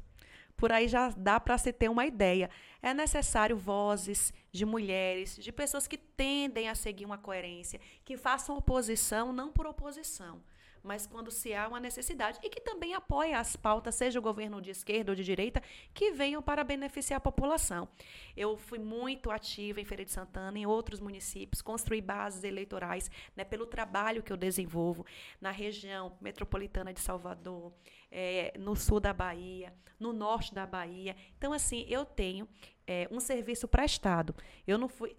[0.55, 2.49] Por aí já dá para se ter uma ideia.
[2.81, 8.55] É necessário vozes de mulheres, de pessoas que tendem a seguir uma coerência, que façam
[8.55, 10.41] oposição não por oposição,
[10.87, 14.61] mas quando se há uma necessidade e que também apoiem as pautas, seja o governo
[14.61, 15.61] de esquerda ou de direita,
[15.93, 17.87] que venham para beneficiar a população.
[18.35, 23.43] Eu fui muito ativa em Feira de Santana, em outros municípios, construí bases eleitorais né,
[23.43, 25.05] pelo trabalho que eu desenvolvo
[25.41, 27.73] na região metropolitana de Salvador,
[28.09, 31.15] eh, no sul da Bahia, no norte da Bahia.
[31.37, 32.47] Então, assim, eu tenho
[32.85, 34.33] eh, um serviço prestado.
[34.65, 35.15] Eu não fui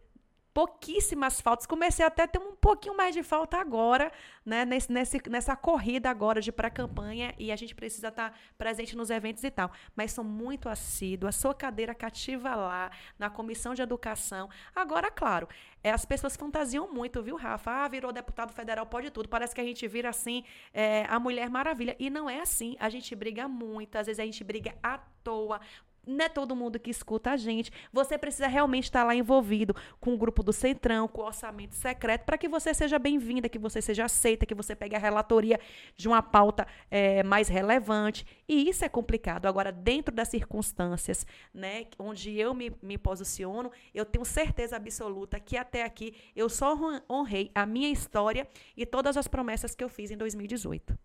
[0.59, 1.67] pouquíssimas faltas.
[1.67, 4.11] Comecei até a ter um pouquinho mais de falta agora,
[4.45, 4.65] né?
[4.65, 9.45] Nesse, nesse, nessa corrida agora de pré-campanha e a gente precisa estar presente nos eventos
[9.45, 9.71] e tal.
[9.95, 14.51] Mas sou muito assídua, sou cadeira cativa lá, na comissão de educação.
[14.75, 15.49] Agora, claro,
[15.81, 17.71] é, as pessoas fantasiam muito, viu, Rafa?
[17.71, 19.29] Ah, virou deputado federal, pode tudo.
[19.29, 20.43] Parece que a gente vira assim,
[20.75, 21.95] é, a Mulher Maravilha.
[22.01, 22.75] E não é assim.
[22.81, 25.61] A gente briga muito, às vezes a gente briga à toa
[26.09, 27.71] não é todo mundo que escuta a gente.
[27.93, 32.25] Você precisa realmente estar lá envolvido com o grupo do Centrão, com o orçamento secreto,
[32.25, 35.61] para que você seja bem-vinda, que você seja aceita, que você pegue a relatoria
[35.97, 38.27] de uma pauta eh, mais relevante.
[38.49, 39.47] E isso é complicado.
[39.47, 45.57] Agora, dentro das circunstâncias né, onde eu me, me posiciono, eu tenho certeza absoluta que
[45.57, 49.89] até aqui eu só hon- honrei a minha história e todas as promessas que eu
[49.89, 50.99] fiz em 2018.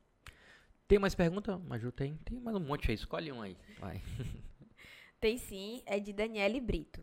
[0.87, 1.91] Tem mais pergunta, Maju?
[1.91, 2.15] Tem?
[2.25, 2.95] Tem mais um monte aí.
[2.95, 3.57] Escolhe um aí.
[3.79, 4.01] Vai.
[5.23, 6.99] Tem sim, é de Daniele Brito.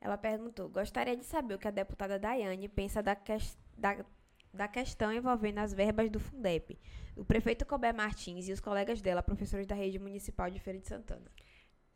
[0.00, 4.04] Ela perguntou: Gostaria de saber o que a deputada Daiane pensa da, ques- da,
[4.52, 6.76] da questão envolvendo as verbas do Fundep.
[7.14, 10.88] O prefeito Colbert Martins e os colegas dela, professores da rede municipal de Feira de
[10.88, 11.30] Santana.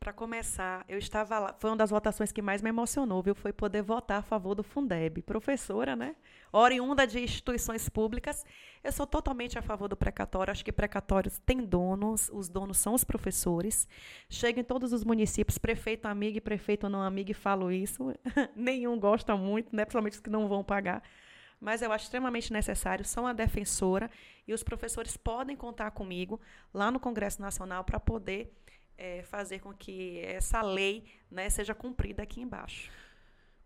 [0.05, 3.35] Para começar, eu estava lá, foi uma das votações que mais me emocionou, viu?
[3.35, 5.23] Foi poder votar a favor do Fundeb.
[5.23, 6.15] Professora, né?
[6.53, 8.45] Oriunda de instituições públicas,
[8.85, 10.53] eu sou totalmente a favor do precatório.
[10.53, 13.89] Acho que precatórios têm donos, os donos são os professores.
[14.29, 18.15] Chego em todos os municípios, prefeito amigo e prefeito não amigo, e falo isso.
[18.55, 19.87] Nenhum gosta muito, né?
[19.87, 21.03] Principalmente os que não vão pagar
[21.61, 23.07] mas eu acho extremamente necessário.
[23.07, 24.11] Sou uma defensora
[24.47, 26.39] e os professores podem contar comigo
[26.75, 28.53] lá no Congresso Nacional para poder
[28.97, 32.91] é, fazer com que essa lei né, seja cumprida aqui embaixo.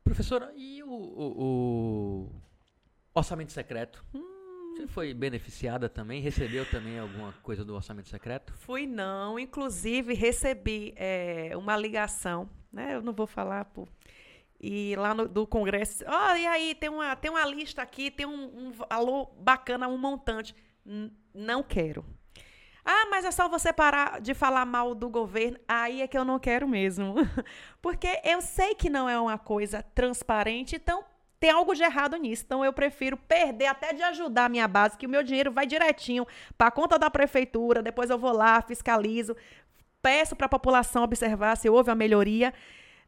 [0.03, 2.43] Professora, e o, o, o
[3.15, 4.05] orçamento secreto?
[4.15, 4.75] Hum.
[4.77, 6.23] Você foi beneficiada também?
[6.23, 8.53] Recebeu também alguma coisa do orçamento secreto?
[8.59, 9.39] Fui não.
[9.39, 12.95] Inclusive, recebi é, uma ligação, né?
[12.95, 13.89] Eu não vou falar por
[14.61, 18.11] e lá no, do Congresso, ó, oh, e aí, tem uma, tem uma lista aqui,
[18.11, 20.55] tem um, um valor bacana, um montante.
[20.85, 22.05] N não quero.
[22.91, 25.59] Ah, mas é só você parar de falar mal do governo.
[25.69, 27.17] Aí é que eu não quero mesmo.
[27.83, 31.05] Porque eu sei que não é uma coisa transparente, então
[31.39, 32.45] tem algo de errado nisso.
[32.47, 35.67] Então eu prefiro perder até de ajudar a minha base, que o meu dinheiro vai
[35.67, 36.27] direitinho
[36.57, 39.37] para a conta da prefeitura, depois eu vou lá, fiscalizo,
[40.01, 42.55] peço para a população observar se houve a melhoria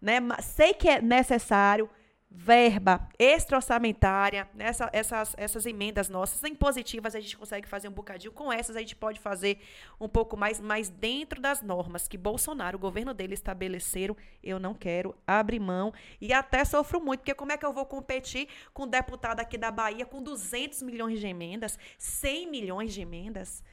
[0.00, 0.18] né?
[0.40, 1.88] Sei que é necessário
[2.30, 4.66] verba extra-orçamentária, né?
[4.66, 8.32] Essa, essas, essas emendas nossas, impositivas, a gente consegue fazer um bocadinho.
[8.32, 9.58] Com essas, a gente pode fazer
[10.00, 14.74] um pouco mais, mas dentro das normas que Bolsonaro, o governo dele, estabeleceram, eu não
[14.74, 15.92] quero abrir mão.
[16.20, 19.58] E até sofro muito, porque como é que eu vou competir com um deputado aqui
[19.58, 23.64] da Bahia com 200 milhões de emendas, 100 milhões de emendas?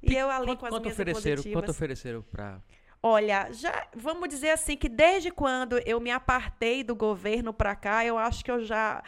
[0.00, 2.60] E eu ali quanto, com as quanto minhas ofereceram, Quanto ofereceram para
[3.06, 8.02] Olha, já vamos dizer assim que desde quando eu me apartei do governo para cá,
[8.02, 9.04] eu acho que eu já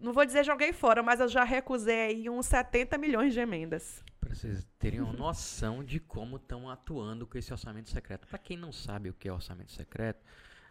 [0.00, 4.02] não vou dizer joguei fora, mas eu já recusei uns 70 milhões de emendas.
[4.18, 8.26] Para vocês terem uma noção de como estão atuando com esse orçamento secreto.
[8.26, 10.26] Para quem não sabe o que é orçamento secreto,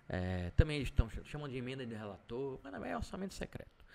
[0.09, 3.85] é, também eles estão chamam de emenda de relator, mas é orçamento secreto.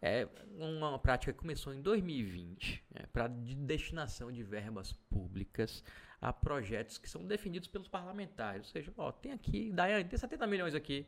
[0.00, 0.28] É
[0.60, 5.82] uma prática que começou em 2020 é, para de destinação de verbas públicas
[6.22, 8.68] a projetos que são definidos pelos parlamentares.
[8.68, 11.04] Ou seja, ó, tem aqui, Daiane, tem 70 milhões aqui.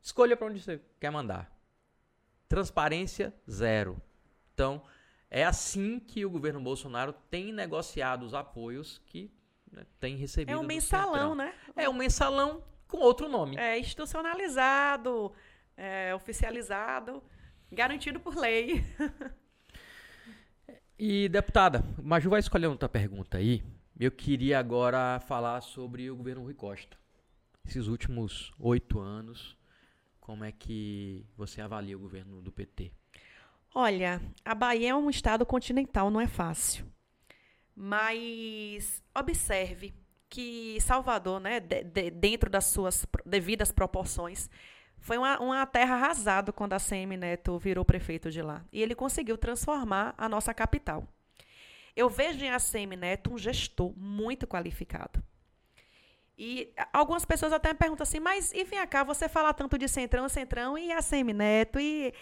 [0.00, 1.54] Escolha para onde você quer mandar.
[2.48, 4.00] Transparência zero.
[4.54, 4.82] Então,
[5.30, 9.30] é assim que o governo Bolsonaro tem negociado os apoios que
[9.70, 10.54] né, tem recebido.
[10.54, 11.54] É um mensalão, né?
[11.76, 13.58] É um mensalão com outro nome.
[13.58, 15.34] É institucionalizado,
[15.76, 17.22] é, oficializado,
[17.70, 18.82] garantido por lei.
[20.98, 23.62] e, deputada, Maju vai escolher outra pergunta aí.
[23.98, 26.96] Eu queria agora falar sobre o governo Rui Costa.
[27.64, 29.56] Esses últimos oito anos,
[30.18, 32.90] como é que você avalia o governo do PT?
[33.72, 36.84] Olha, a Bahia é um estado continental, não é fácil.
[37.74, 39.94] Mas observe
[40.28, 44.50] que Salvador, né, de, de, dentro das suas devidas proporções,
[44.98, 48.64] foi uma, uma, terra arrasada quando a CM Neto virou prefeito de lá.
[48.72, 51.06] E ele conseguiu transformar a nossa capital.
[51.96, 55.22] Eu vejo em ACM Neto um gestor muito qualificado.
[56.36, 59.86] E algumas pessoas até me perguntam assim, mas e vem cá, você fala tanto de
[59.86, 62.12] Centrão, Centrão e ACM Neto e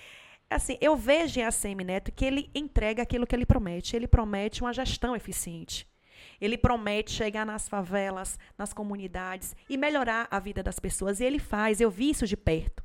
[0.50, 3.96] assim, eu vejo em ACM Neto que ele entrega aquilo que ele promete.
[3.96, 5.86] Ele promete uma gestão eficiente.
[6.40, 11.20] Ele promete chegar nas favelas, nas comunidades e melhorar a vida das pessoas.
[11.20, 12.82] E ele faz, eu vi isso de perto.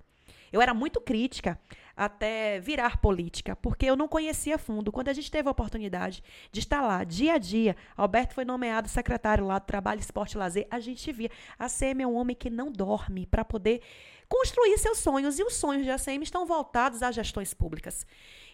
[0.51, 1.59] Eu era muito crítica
[1.97, 4.91] até virar política, porque eu não conhecia fundo.
[4.91, 8.87] Quando a gente teve a oportunidade de estar lá, dia a dia, Alberto foi nomeado
[8.87, 11.31] secretário lá do Trabalho, Esporte e Lazer, a gente via.
[11.57, 13.81] A ACM é um homem que não dorme para poder
[14.29, 18.05] construir seus sonhos, e os sonhos de ACM estão voltados às gestões públicas.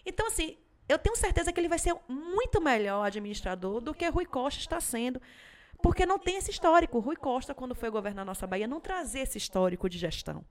[0.06, 0.56] Então, assim,
[0.88, 4.80] eu tenho certeza que ele vai ser muito melhor administrador do que Rui Costa está
[4.80, 5.20] sendo.
[5.82, 6.98] Porque não tem esse histórico.
[6.98, 10.42] Rui Costa, quando foi governar nossa Bahia, não trazia esse histórico de gestão.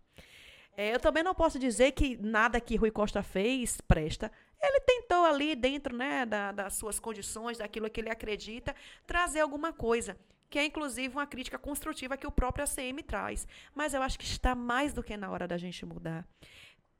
[0.75, 4.31] É, eu também não posso dizer que nada que Rui Costa fez presta.
[4.61, 9.73] Ele tentou ali, dentro né, da, das suas condições, daquilo que ele acredita, trazer alguma
[9.73, 10.17] coisa,
[10.49, 13.47] que é inclusive uma crítica construtiva que o próprio ACM traz.
[13.75, 16.25] Mas eu acho que está mais do que na hora da gente mudar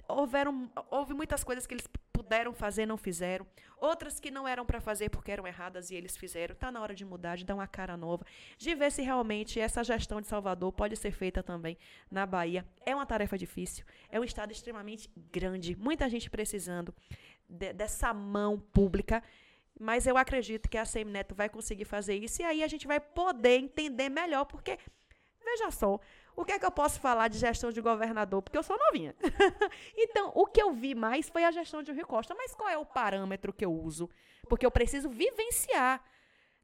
[0.08, 3.46] houveram, houve muitas coisas que eles puderam fazer, não fizeram.
[3.78, 6.54] Outras que não eram para fazer porque eram erradas e eles fizeram.
[6.54, 8.26] Está na hora de mudar, de dar uma cara nova,
[8.58, 11.78] de ver se realmente essa gestão de Salvador pode ser feita também
[12.10, 12.66] na Bahia.
[12.86, 13.84] É uma tarefa difícil.
[14.10, 16.94] É um estado extremamente grande, muita gente precisando
[17.50, 19.22] de, dessa mão pública.
[19.80, 22.86] Mas eu acredito que a CM Neto vai conseguir fazer isso e aí a gente
[22.86, 24.78] vai poder entender melhor, porque,
[25.44, 26.00] veja só,
[26.36, 28.42] o que é que eu posso falar de gestão de governador?
[28.42, 29.16] Porque eu sou novinha.
[29.96, 32.34] então, o que eu vi mais foi a gestão de Rio Costa.
[32.36, 34.10] Mas qual é o parâmetro que eu uso?
[34.50, 36.04] Porque eu preciso vivenciar.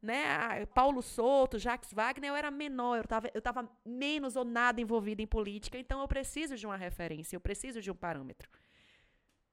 [0.02, 4.80] né, Paulo Souto, Jacques Wagner, eu era menor, eu estava eu tava menos ou nada
[4.80, 8.50] envolvida em política, então eu preciso de uma referência, eu preciso de um parâmetro.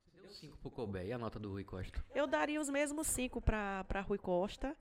[0.05, 2.05] Você deu cinco pro Colbert, e a nota do Rui Costa?
[2.14, 4.77] Eu daria os mesmos cinco para Rui Costa,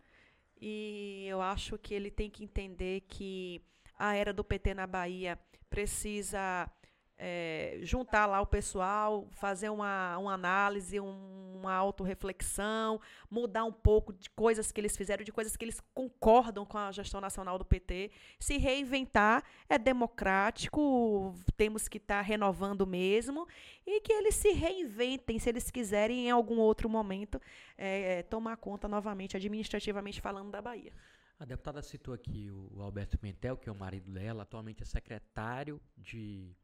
[0.61, 3.59] e eu acho que ele tem que entender que
[3.97, 5.39] a era do PT na Bahia
[5.69, 6.69] precisa
[7.17, 14.11] é, juntar lá o pessoal, fazer uma, uma análise, um, uma autorreflexão, mudar um pouco
[14.11, 17.65] de coisas que eles fizeram, de coisas que eles concordam com a gestão nacional do
[17.65, 23.47] PT, se reinventar, é democrático, temos que estar tá renovando mesmo,
[23.85, 27.41] e que eles se reinventem, se eles quiserem, em algum outro momento,
[27.77, 30.91] é, tomar conta novamente, administrativamente falando, da Bahia.
[31.37, 35.81] A deputada citou aqui o Alberto Pimentel, que é o marido dela, atualmente é secretário
[35.97, 36.55] de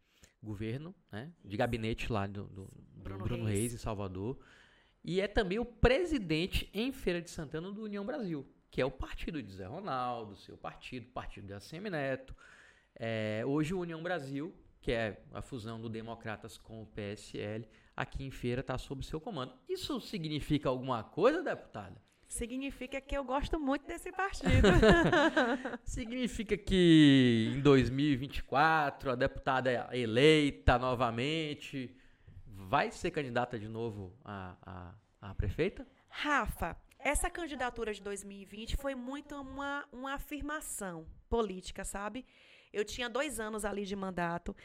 [0.42, 3.60] governo, né, de gabinete lá do, do Bruno, Bruno Reis.
[3.60, 4.40] Reis, em Salvador.
[5.04, 8.92] E é também o presidente em Feira de Santana do União Brasil, que é o
[8.92, 12.36] partido de Zé Ronaldo, seu partido, partido de ACM Neto.
[12.96, 18.24] É, hoje o União Brasil, que é a fusão do Democratas com o PSL, aqui
[18.24, 19.54] em Feira está sob seu comando.
[19.68, 22.02] Isso significa alguma coisa, deputada?
[22.32, 24.70] Significa que eu gosto muito desse partido.
[25.84, 31.94] Significa que em 2024 a deputada é eleita novamente
[32.48, 34.56] vai ser candidata de novo a,
[35.22, 35.86] a, a prefeita?
[36.08, 42.26] Rafa, essa candidatura de 2020 foi muito uma, uma afirmação política, sabe?
[42.72, 44.56] Eu tinha dois anos ali de mandato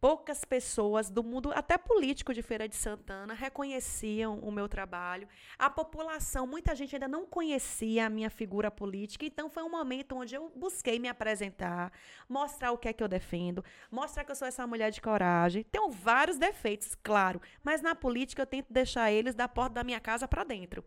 [0.00, 5.28] poucas pessoas do mundo, até político de Feira de Santana, reconheciam o meu trabalho.
[5.58, 10.16] A população, muita gente ainda não conhecia a minha figura política, então foi um momento
[10.16, 11.92] onde eu busquei me apresentar,
[12.28, 15.64] mostrar o que é que eu defendo, mostrar que eu sou essa mulher de coragem.
[15.64, 20.00] Tenho vários defeitos, claro, mas na política eu tento deixar eles da porta da minha
[20.00, 20.84] casa para dentro.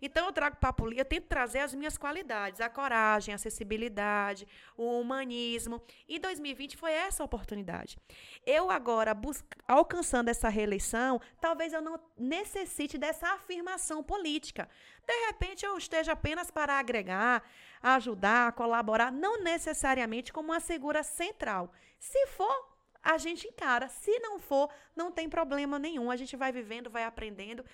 [0.00, 3.36] Então eu trago para a política, eu tento trazer as minhas qualidades, a coragem, a
[3.36, 4.46] acessibilidade,
[4.76, 5.82] o humanismo.
[6.08, 7.96] E 2020 foi essa oportunidade.
[8.70, 9.16] Agora,
[9.66, 14.68] alcançando essa reeleição, talvez eu não necessite dessa afirmação política.
[15.06, 17.42] De repente eu esteja apenas para agregar,
[17.82, 21.72] ajudar, colaborar, não necessariamente como uma segura central.
[21.98, 23.88] Se for, a gente encara.
[23.88, 26.10] Se não for, não tem problema nenhum.
[26.10, 27.64] A gente vai vivendo, vai aprendendo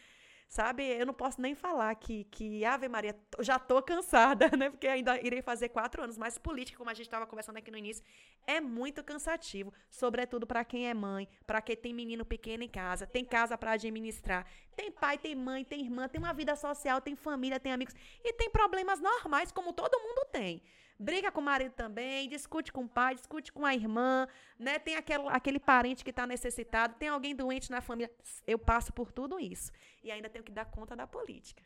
[0.50, 0.82] sabe?
[0.82, 4.68] Eu não posso nem falar que, que Ave Maria, já tô cansada, né?
[4.68, 7.78] Porque ainda irei fazer quatro anos, mas política, como a gente estava conversando aqui no
[7.78, 8.04] início,
[8.44, 13.06] é muito cansativo, sobretudo para quem é mãe, para quem tem menino pequeno em casa,
[13.06, 14.44] tem casa para administrar,
[14.74, 17.94] tem pai, tem mãe, tem irmã, tem uma vida social, tem família, tem amigos
[18.24, 20.60] e tem problemas normais como todo mundo tem
[21.00, 24.28] briga com o marido também, discute com o pai, discute com a irmã,
[24.58, 24.78] né?
[24.78, 28.12] Tem aquele, aquele parente que está necessitado, tem alguém doente na família.
[28.46, 29.72] Eu passo por tudo isso.
[30.04, 31.62] E ainda tenho que dar conta da política.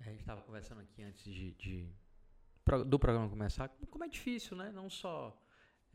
[0.00, 1.90] É, a gente estava conversando aqui antes de, de,
[2.86, 4.70] do programa começar, como é difícil, né?
[4.70, 5.36] Não só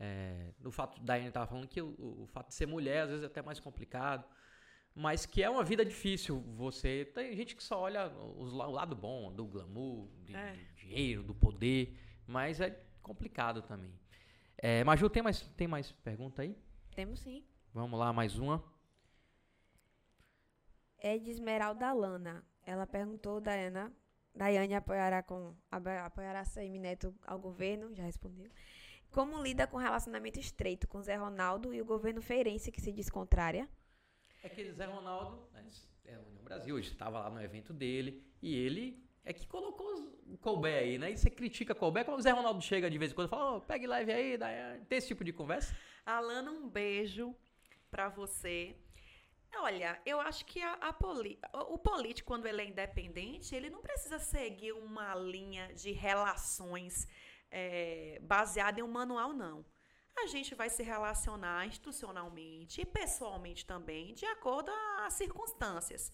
[0.00, 3.08] é, do fato, da Daiane estava falando que o, o, fato de ser mulher às
[3.10, 4.24] vezes é até mais complicado,
[4.94, 6.40] mas que é uma vida difícil.
[6.56, 10.52] Você tem gente que só olha os, o lado bom do glamour, de, é.
[10.52, 11.96] do dinheiro, do poder.
[12.28, 13.90] Mas é complicado também.
[14.58, 16.54] É, Maju, tem mais, tem mais pergunta aí?
[16.94, 17.42] Temos sim.
[17.72, 18.62] Vamos lá, mais uma.
[20.98, 22.44] É de Esmeralda Lana.
[22.66, 23.90] Ela perguntou, Daiana,
[24.34, 28.50] Daiane apoiará com apoiará Saime Neto ao governo, já respondeu.
[29.10, 33.08] Como lida com relacionamento estreito com Zé Ronaldo e o governo feirense que se diz
[33.08, 33.66] contrária?
[34.42, 35.66] É que Zé Ronaldo né,
[36.04, 39.86] é o Brasil, estava lá no evento dele e ele é que colocou
[40.26, 41.10] o Colbert aí, né?
[41.10, 43.56] E você critica Colbert, quando o Zé Ronaldo chega de vez em quando e fala,
[43.56, 45.76] oh, pegue leve aí, daí, tem esse tipo de conversa?
[46.04, 47.34] Alana, um beijo
[47.90, 48.76] para você.
[49.56, 53.80] Olha, eu acho que a, a poli o político, quando ele é independente, ele não
[53.80, 57.08] precisa seguir uma linha de relações
[57.50, 59.64] é, baseada em um manual, não.
[60.16, 66.12] A gente vai se relacionar institucionalmente e pessoalmente também, de acordo às circunstâncias.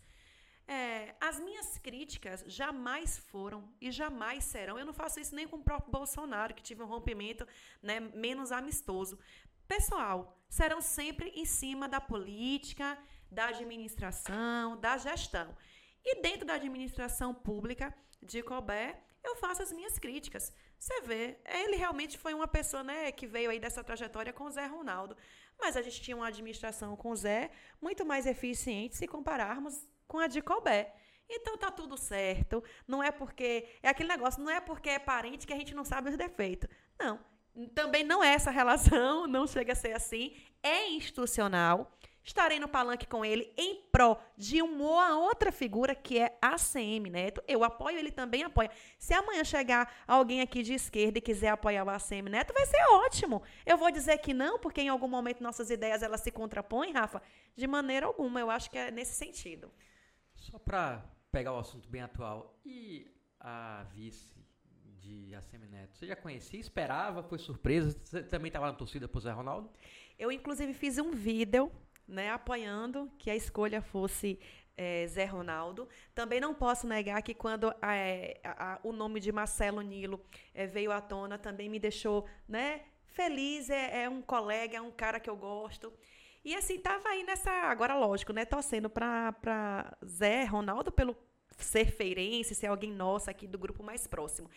[0.66, 4.78] É, as minhas críticas jamais foram e jamais serão.
[4.78, 7.46] Eu não faço isso nem com o próprio Bolsonaro, que tive um rompimento
[7.82, 9.18] né, menos amistoso.
[9.68, 12.98] Pessoal, serão sempre em cima da política,
[13.30, 15.54] da administração, da gestão.
[16.04, 20.52] E dentro da administração pública de Colbert, eu faço as minhas críticas.
[20.78, 24.50] Você vê, ele realmente foi uma pessoa né, que veio aí dessa trajetória com o
[24.50, 25.16] Zé Ronaldo.
[25.58, 27.50] Mas a gente tinha uma administração com o Zé
[27.80, 30.92] muito mais eficiente se compararmos com a de Colbert.
[31.28, 32.62] Então tá tudo certo.
[32.86, 33.66] Não é porque.
[33.82, 36.68] É aquele negócio, não é porque é parente que a gente não sabe os defeitos.
[36.98, 37.18] Não.
[37.74, 40.34] Também não é essa relação, não chega a ser assim.
[40.62, 41.92] É institucional.
[42.22, 47.10] estarei no palanque com ele em pró de uma outra figura que é a ACM
[47.10, 47.42] Neto.
[47.46, 48.70] Eu apoio, ele também apoia.
[48.98, 52.82] Se amanhã chegar alguém aqui de esquerda e quiser apoiar o ACM Neto, vai ser
[52.90, 53.42] ótimo.
[53.64, 57.22] Eu vou dizer que não, porque em algum momento nossas ideias elas se contrapõem, Rafa?
[57.54, 59.70] De maneira alguma, eu acho que é nesse sentido.
[60.34, 63.10] Só para pegar o assunto bem atual, e
[63.40, 64.34] a vice
[64.98, 67.90] de ACM Neto, você já conhecia, esperava, foi surpresa?
[67.90, 69.70] Você também estava na torcida pro Zé Ronaldo?
[70.18, 71.70] Eu, inclusive, fiz um vídeo
[72.06, 74.38] né, apoiando que a escolha fosse
[74.76, 75.88] é, Zé Ronaldo.
[76.14, 80.20] Também não posso negar que quando é, a, a, o nome de Marcelo Nilo
[80.52, 83.70] é, veio à tona, também me deixou né, feliz.
[83.70, 85.92] É, é, um colega, é um cara que eu gosto.
[86.44, 87.50] E assim, tava aí nessa.
[87.50, 88.44] Agora, lógico, né?
[88.44, 91.16] Torcendo para Zé Ronaldo pelo
[91.56, 94.50] ser feirense, ser alguém nosso aqui do grupo mais próximo.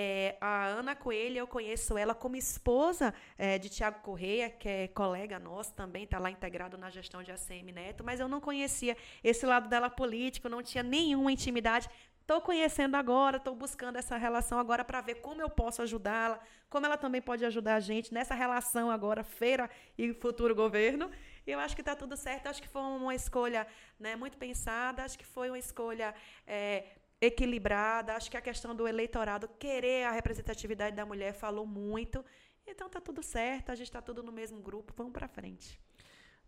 [0.00, 4.86] É, a Ana Coelho, eu conheço ela como esposa é, de Tiago Correia, que é
[4.86, 8.96] colega nosso também, está lá integrado na gestão de ACM Neto, mas eu não conhecia
[9.24, 11.90] esse lado dela político, não tinha nenhuma intimidade.
[12.28, 16.84] Estou conhecendo agora, estou buscando essa relação agora para ver como eu posso ajudá-la, como
[16.84, 21.10] ela também pode ajudar a gente nessa relação agora, feira e futuro governo.
[21.46, 23.66] Eu acho que está tudo certo, acho que foi uma escolha
[23.98, 26.14] né, muito pensada, acho que foi uma escolha
[26.46, 26.84] é,
[27.18, 28.12] equilibrada.
[28.12, 32.22] Acho que a questão do eleitorado querer a representatividade da mulher falou muito.
[32.66, 35.80] Então tá tudo certo, a gente está tudo no mesmo grupo, vamos para frente.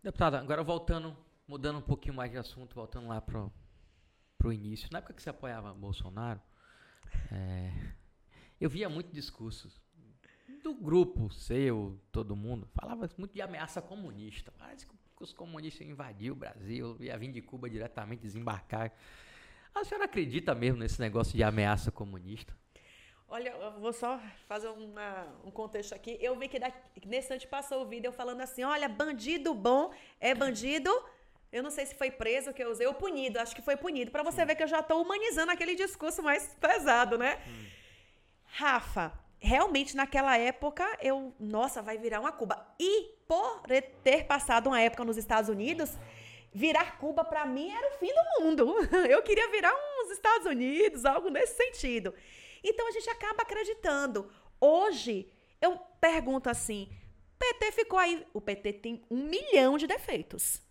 [0.03, 1.17] Deputada, agora voltando,
[1.47, 3.51] mudando um pouquinho mais de assunto, voltando lá pro
[4.41, 4.89] pro início.
[4.91, 6.41] Na época que você apoiava Bolsonaro,
[7.31, 7.71] é,
[8.59, 9.79] eu via muito discursos
[10.63, 14.51] do grupo seu, todo mundo, falava muito de ameaça comunista.
[14.57, 18.91] Parece que os comunistas invadiam o Brasil, ia vir de Cuba diretamente desembarcar.
[19.73, 22.53] A senhora acredita mesmo nesse negócio de ameaça comunista?
[23.27, 26.17] Olha, eu vou só fazer uma, um contexto aqui.
[26.19, 29.93] Eu vi que daqui, nesse antes passou o vídeo eu falando assim: olha, bandido bom
[30.19, 30.91] é bandido.
[31.51, 34.09] Eu não sei se foi preso que eu usei ou punido, acho que foi punido.
[34.09, 37.41] Para você ver que eu já estou humanizando aquele discurso mais pesado, né?
[37.47, 37.65] Hum.
[38.45, 42.73] Rafa, realmente naquela época eu, nossa, vai virar uma Cuba.
[42.79, 43.63] E por
[44.03, 45.91] ter passado uma época nos Estados Unidos,
[46.53, 48.75] virar Cuba para mim era o fim do mundo.
[49.09, 52.13] Eu queria virar uns Estados Unidos, algo nesse sentido.
[52.63, 54.31] Então a gente acaba acreditando.
[54.59, 56.87] Hoje eu pergunto assim:
[57.39, 58.25] PT ficou aí.
[58.33, 60.61] O PT tem um milhão de defeitos.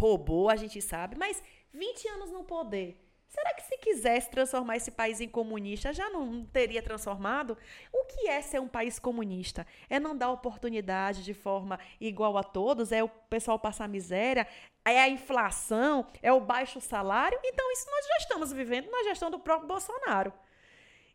[0.00, 1.42] Roubou, a gente sabe, mas
[1.74, 2.98] 20 anos no poder.
[3.28, 7.56] Será que se quisesse transformar esse país em comunista, já não teria transformado?
[7.92, 9.66] O que é ser um país comunista?
[9.90, 12.92] É não dar oportunidade de forma igual a todos?
[12.92, 14.48] É o pessoal passar miséria?
[14.86, 16.06] É a inflação?
[16.22, 17.38] É o baixo salário?
[17.44, 20.32] Então, isso nós já estamos vivendo na gestão do próprio Bolsonaro.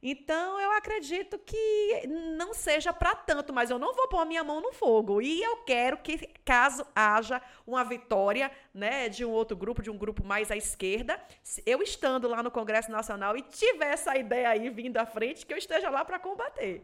[0.01, 4.61] Então, eu acredito que não seja para tanto, mas eu não vou pôr minha mão
[4.61, 5.21] no fogo.
[5.21, 9.97] E eu quero que, caso haja uma vitória né, de um outro grupo, de um
[9.97, 11.19] grupo mais à esquerda,
[11.65, 15.53] eu estando lá no Congresso Nacional e tiver essa ideia aí vindo à frente, que
[15.53, 16.83] eu esteja lá para combater.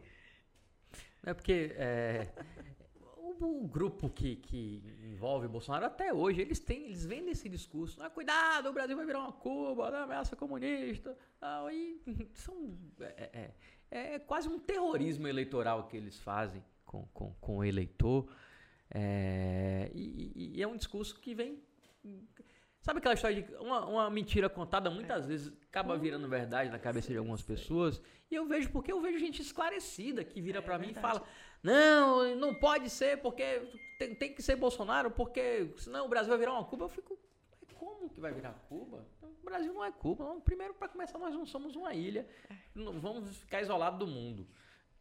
[1.23, 2.27] É porque é,
[3.43, 7.49] o, o, grupo que, que envolve o Bolsonaro até hoje, eles têm, eles vêm nesse
[7.49, 8.01] discurso.
[8.01, 11.17] Ah, cuidado, o Brasil vai virar uma Cuba, né, ameaça comunista.
[11.41, 12.01] Ah, aí
[12.33, 13.51] são, é,
[13.91, 18.27] é, é, quase um terrorismo eleitoral que eles fazem com, com, com o eleitor.
[18.93, 21.61] É, e, e, é um discurso que vem.
[22.81, 27.11] Sabe aquela história de uma, uma mentira contada muitas vezes acaba virando verdade na cabeça
[27.11, 28.01] de algumas pessoas?
[28.29, 31.23] E eu vejo, porque eu vejo gente esclarecida que vira é, para mim e fala:
[31.61, 33.61] não, não pode ser porque
[33.99, 36.85] tem, tem, que ser Bolsonaro, porque senão o Brasil vai virar uma Cuba.
[36.85, 37.19] Eu fico,
[37.75, 39.05] como que vai virar Cuba?
[39.21, 40.23] O Brasil não é Cuba.
[40.23, 40.41] Não.
[40.41, 42.27] Primeiro, para começar, nós não somos uma ilha.
[42.73, 44.47] Não vamos ficar isolados do mundo.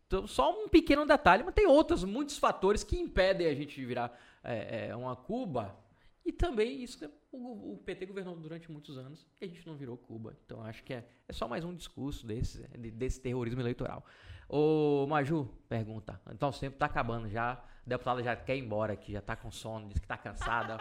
[0.07, 3.87] Então, só um pequeno detalhe, mas tem outros, muitos fatores que impedem a gente de
[3.87, 5.79] virar é, é, uma Cuba.
[6.27, 6.99] E também isso
[7.33, 10.37] o, o, PT governou durante muitos anos e a gente não virou Cuba.
[10.45, 12.61] Então acho que é, é só mais um discurso desse,
[12.93, 14.05] desse terrorismo eleitoral.
[14.49, 16.21] Ô, Maju, pergunta.
[16.33, 17.53] Então o tempo tá acabando já.
[17.53, 20.77] A deputada já quer ir embora aqui, já tá com sono, diz que tá cansada.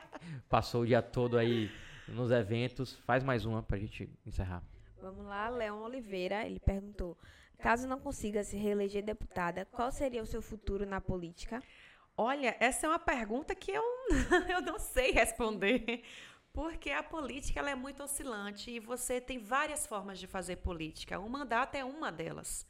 [0.48, 1.70] Passou o dia todo aí
[2.06, 2.94] nos eventos.
[2.96, 4.62] Faz mais uma pra gente encerrar.
[5.00, 7.16] Vamos lá, Leão Oliveira, ele perguntou:
[7.58, 11.62] caso não consiga se reeleger deputada, qual seria o seu futuro na política?
[12.16, 13.82] Olha, essa é uma pergunta que eu,
[14.48, 16.02] eu não sei responder.
[16.52, 21.18] Porque a política ela é muito oscilante e você tem várias formas de fazer política.
[21.18, 22.66] O mandato é uma delas.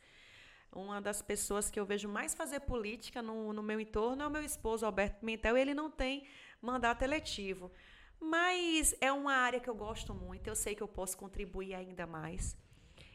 [0.72, 4.30] Uma das pessoas que eu vejo mais fazer política no, no meu entorno é o
[4.30, 6.26] meu esposo, Alberto Pimentel, e ele não tem
[6.60, 7.70] mandato eletivo.
[8.18, 12.06] Mas é uma área que eu gosto muito, eu sei que eu posso contribuir ainda
[12.06, 12.56] mais.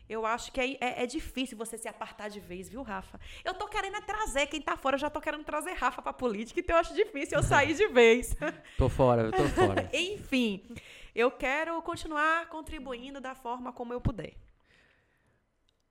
[0.10, 3.20] Eu acho que é, é, é, difícil você se apartar de vez, viu, Rafa?
[3.46, 6.60] Eu tô querendo trazer, quem tá fora, eu já tô querendo trazer Rafa pra política,
[6.60, 8.36] então eu acho difícil eu sair de vez.
[8.76, 9.88] tô fora, eu tô fora.
[9.94, 10.64] Enfim,
[11.14, 14.34] eu quero continuar contribuindo da forma como eu puder.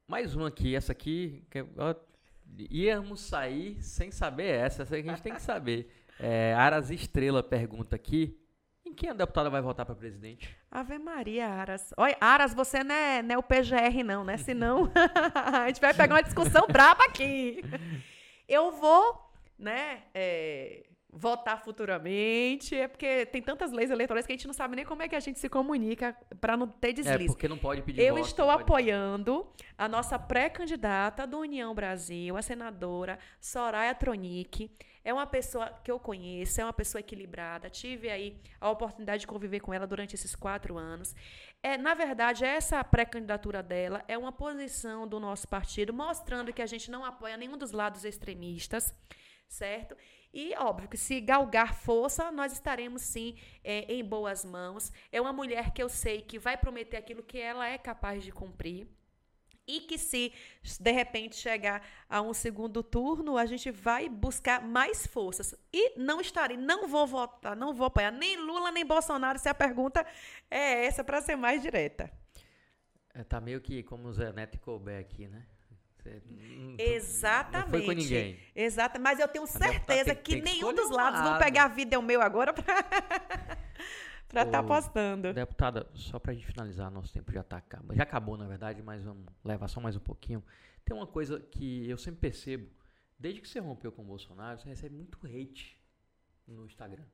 [0.08, 1.94] Mais uma aqui, essa aqui, que, ó,
[2.58, 5.94] íamos sair sem saber essa, essa a gente tem que saber.
[6.18, 8.36] É, Aras Estrela pergunta aqui,
[8.98, 10.54] quem a deputada vai votar para presidente?
[10.70, 11.94] Ave Maria, Aras.
[11.96, 14.36] Olha, Aras, você não é, não é o PGR, não, né?
[14.36, 14.90] Senão
[15.34, 17.62] a gente vai pegar uma discussão braba aqui.
[18.48, 24.46] Eu vou, né, é, votar futuramente, é porque tem tantas leis eleitorais que a gente
[24.46, 27.24] não sabe nem como é que a gente se comunica para não ter deslize.
[27.24, 29.46] É, porque não pode pedir Eu voto, estou apoiando
[29.76, 34.70] a nossa pré-candidata do União Brasil, a senadora Soraya Tronic.
[35.08, 37.70] É uma pessoa que eu conheço, é uma pessoa equilibrada.
[37.70, 41.16] Tive aí a oportunidade de conviver com ela durante esses quatro anos.
[41.62, 46.66] É, na verdade, essa pré-candidatura dela é uma posição do nosso partido, mostrando que a
[46.66, 48.94] gente não apoia nenhum dos lados extremistas,
[49.48, 49.96] certo?
[50.30, 53.34] E óbvio que se galgar força, nós estaremos sim
[53.64, 54.92] é, em boas mãos.
[55.10, 58.30] É uma mulher que eu sei que vai prometer aquilo que ela é capaz de
[58.30, 58.86] cumprir.
[59.68, 60.32] E que se
[60.80, 65.54] de repente chegar a um segundo turno, a gente vai buscar mais forças.
[65.72, 69.54] E não estarei, não vou votar, não vou apoiar nem Lula nem Bolsonaro, se a
[69.54, 70.04] pergunta
[70.50, 72.10] é essa para ser mais direta.
[73.14, 75.44] É, tá meio que como o Zé Neto e Colbert aqui, né?
[76.78, 77.64] Exatamente.
[77.64, 78.38] Não foi com ninguém.
[78.54, 81.30] Exato, mas eu tenho certeza que, que nenhum dos lados lado.
[81.30, 82.64] vão pegar a vida é o meu agora para
[84.28, 85.32] para estar tá postando.
[85.32, 87.96] Deputada, só para a gente finalizar, nosso tempo já tá acabando.
[87.96, 90.44] Já acabou, na verdade, mas vamos levar só mais um pouquinho.
[90.84, 92.68] Tem uma coisa que eu sempre percebo,
[93.18, 95.76] desde que você rompeu com o Bolsonaro, você recebe muito hate
[96.46, 97.04] no Instagram.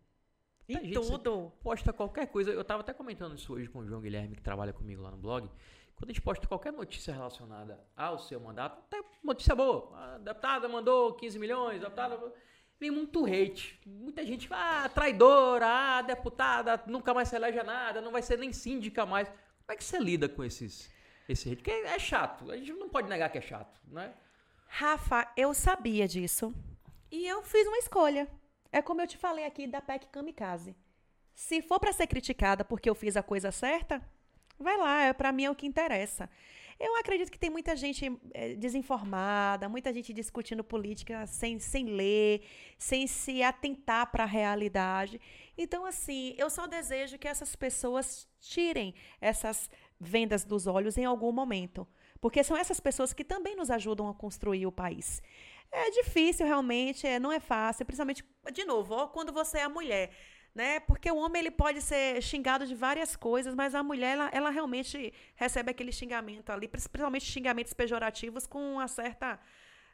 [0.69, 1.53] E tudo.
[1.63, 2.51] Posta qualquer coisa.
[2.51, 5.17] Eu tava até comentando isso hoje com o João Guilherme, que trabalha comigo lá no
[5.17, 5.49] blog.
[5.95, 9.97] Quando a gente posta qualquer notícia relacionada ao seu mandato, até notícia boa.
[9.97, 12.33] A deputada mandou 15 milhões, a deputada.
[12.79, 13.81] Vem muito hate.
[13.87, 18.53] Muita gente, ah, traidora, ah, deputada, nunca mais se elege nada, não vai ser nem
[18.53, 19.29] síndica mais.
[19.29, 20.91] Como é que você lida com esses,
[21.29, 21.63] esse hate?
[21.63, 22.51] Porque é chato.
[22.51, 24.13] A gente não pode negar que é chato, né?
[24.67, 26.53] Rafa, eu sabia disso.
[27.11, 28.29] E eu fiz uma escolha.
[28.73, 30.77] É como eu te falei aqui da PEC Kamikaze.
[31.33, 34.03] Se for para ser criticada porque eu fiz a coisa certa,
[34.59, 36.29] Vai lá, é, para mim é o que interessa.
[36.79, 42.43] Eu acredito que tem muita gente é, desinformada, muita gente discutindo política sem, sem ler,
[42.79, 45.21] sem se atentar para a realidade.
[45.57, 49.71] Então, assim, eu só desejo que essas pessoas tirem essas
[50.01, 51.87] vendas dos olhos em algum momento.
[52.21, 55.23] Porque são essas pessoas que também nos ajudam a construir o país.
[55.71, 60.11] É difícil, realmente, é, não é fácil, principalmente, de novo, ó, quando você é mulher
[60.55, 60.81] né?
[60.81, 64.51] Porque o homem ele pode ser xingado de várias coisas, mas a mulher ela, ela
[64.51, 69.41] realmente recebe aquele xingamento ali, principalmente xingamentos pejorativos com uma certa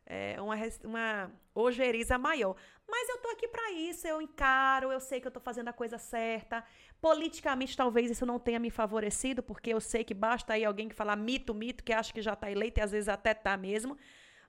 [0.06, 2.56] é, uma, uma ojeriza maior.
[2.88, 5.72] Mas eu tô aqui para isso, eu encaro, eu sei que eu tô fazendo a
[5.72, 6.64] coisa certa.
[7.00, 10.94] Politicamente, talvez isso não tenha me favorecido, porque eu sei que basta aí alguém que
[10.94, 13.96] falar mito, mito, que acha que já tá eleito e às vezes até tá mesmo.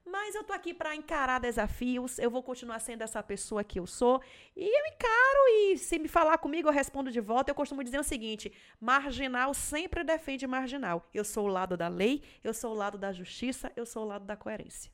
[0.05, 3.85] Mas eu tô aqui para encarar desafios, eu vou continuar sendo essa pessoa que eu
[3.85, 4.21] sou,
[4.55, 7.51] e eu encaro e se me falar comigo eu respondo de volta.
[7.51, 11.07] Eu costumo dizer o seguinte: marginal sempre defende marginal.
[11.13, 14.07] Eu sou o lado da lei, eu sou o lado da justiça, eu sou o
[14.07, 14.91] lado da coerência.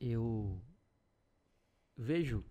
[0.00, 0.60] Eu
[1.96, 2.44] vejo,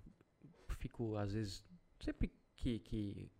[0.79, 1.63] fico às vezes,
[1.99, 3.31] sempre que, que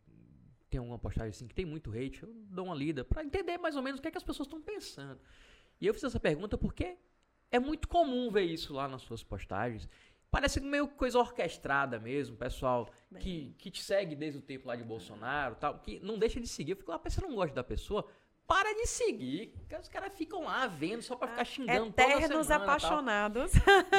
[0.70, 3.76] tem uma postagem assim que tem muito hate, eu dou uma lida para entender mais
[3.76, 5.20] ou menos o que, é que as pessoas estão pensando.
[5.80, 6.98] E eu fiz essa pergunta porque
[7.52, 9.88] é muito comum ver isso lá nas suas postagens.
[10.30, 12.89] Parece meio coisa orquestrada mesmo, pessoal
[13.20, 16.48] que, que te segue desde o tempo lá de Bolsonaro tal, que não deixa de
[16.48, 16.72] seguir.
[16.72, 18.06] Eu fico lá, ah, você não gosta da pessoa?
[18.45, 19.54] Para de seguir.
[19.80, 23.52] Os caras ficam lá vendo só pra ficar ah, xingando Eternos semana, apaixonados.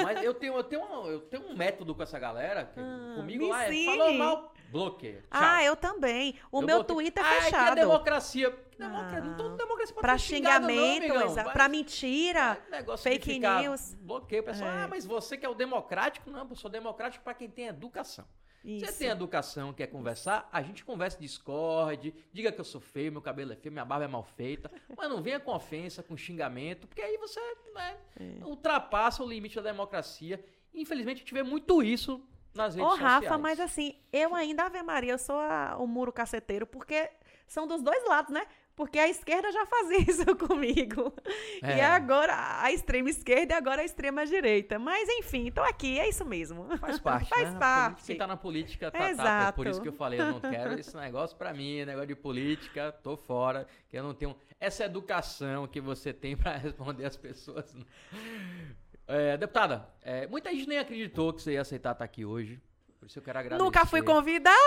[0.03, 2.65] Mas eu tenho, eu, tenho um, eu tenho um método com essa galera.
[2.65, 5.23] Que ah, comigo lá é falou mal, bloqueia.
[5.23, 5.29] Tchau.
[5.31, 6.35] Ah, eu também.
[6.53, 6.97] O eu meu bloqueio.
[6.97, 7.55] Twitter é fechado.
[7.55, 8.69] Ah, que é democracia.
[8.79, 12.63] Democracia, ah, não democracia pra, pra xingamento, não, pra mentira,
[12.97, 13.95] fake news.
[13.95, 14.71] Bloqueio, pessoal.
[14.71, 14.85] É.
[14.85, 16.31] Ah, mas você que é o democrático?
[16.31, 18.25] Não, eu sou democrático para quem tem educação.
[18.65, 18.87] Isso.
[18.87, 23.23] Você tem educação, quer conversar, a gente conversa Discord, diga que eu sou feio, meu
[23.23, 26.87] cabelo é feio, minha barba é mal feita, mas não venha com ofensa, com xingamento,
[26.87, 27.41] porque aí você
[27.75, 28.45] né, é.
[28.45, 30.45] ultrapassa o limite da democracia.
[30.75, 32.23] Infelizmente, a gente vê muito isso
[32.59, 33.25] nas redes Ô, sociais.
[33.25, 37.11] Rafa, mas assim, eu ainda, Ave Maria, eu sou a, o muro caceteiro, porque
[37.47, 38.47] são dos dois lados, né?
[38.79, 41.13] porque a esquerda já fazia isso comigo.
[41.61, 41.79] É.
[41.79, 42.33] E agora
[42.63, 44.79] a extrema esquerda e agora a extrema direita.
[44.79, 46.65] Mas enfim, tô aqui, é isso mesmo.
[46.79, 47.59] Faz parte, Faz né?
[47.59, 48.05] Parte.
[48.05, 49.09] Quem tá na política tá, tá.
[49.09, 49.57] É Exato.
[49.57, 52.93] por isso que eu falei, eu não quero esse negócio pra mim, negócio de política,
[53.03, 57.75] tô fora, que eu não tenho essa educação que você tem pra responder as pessoas.
[57.75, 57.85] não.
[59.09, 62.61] É, deputada, é, muita gente nem acreditou que você ia aceitar estar aqui hoje.
[62.99, 63.65] Por isso eu quero agradecer.
[63.65, 64.59] Nunca fui convidada.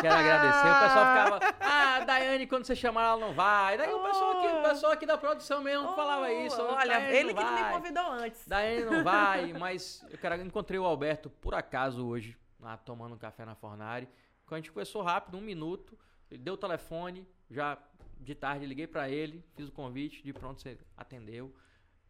[0.00, 0.68] Quero agradecer.
[0.68, 3.78] O pessoal ficava, ah, Daiane, quando você chamar ela não vai.
[3.78, 6.60] Daí o pessoal aqui, o pessoal aqui da produção mesmo falava isso.
[6.60, 8.46] Oh, Olha, "Daiane ele não que me vai." convidou antes.
[8.46, 13.18] Daí não vai, mas eu quero, encontrei o Alberto por acaso hoje, lá tomando um
[13.18, 14.06] café na Fornari.
[14.44, 15.96] Quando a gente conversou rápido, um minuto,
[16.30, 17.78] ele deu o telefone, já
[18.18, 21.54] de tarde liguei pra ele, fiz o convite, de pronto você atendeu.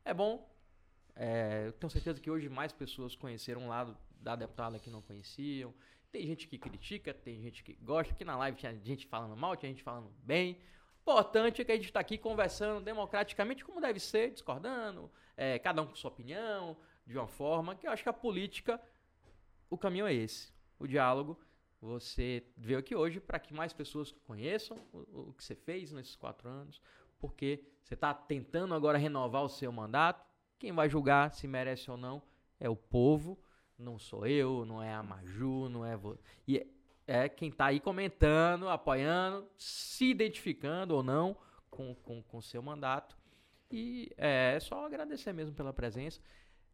[0.04, 0.50] É bom,
[1.14, 5.02] é, eu tenho certeza que hoje mais pessoas conheceram um lado da deputada que não
[5.02, 5.74] conheciam.
[6.10, 8.12] Tem gente que critica, tem gente que gosta.
[8.12, 10.58] Aqui na live tinha gente falando mal, tinha gente falando bem.
[11.00, 15.82] Importante é que a gente está aqui conversando democraticamente, como deve ser, discordando, é, cada
[15.82, 18.80] um com sua opinião, de uma forma que eu acho que a política,
[19.68, 21.38] o caminho é esse, o diálogo.
[21.80, 26.14] Você veio aqui hoje para que mais pessoas conheçam o, o que você fez nesses
[26.14, 26.80] quatro anos,
[27.18, 30.31] porque você está tentando agora renovar o seu mandato.
[30.62, 32.22] Quem vai julgar se merece ou não
[32.60, 33.36] é o povo,
[33.76, 36.20] não sou eu, não é a Maju, não é você.
[36.46, 36.64] E
[37.04, 41.36] é- quem tá aí comentando, apoiando, se identificando ou não
[41.68, 43.18] com com, com seu mandato.
[43.68, 46.20] E é, é só agradecer mesmo pela presença.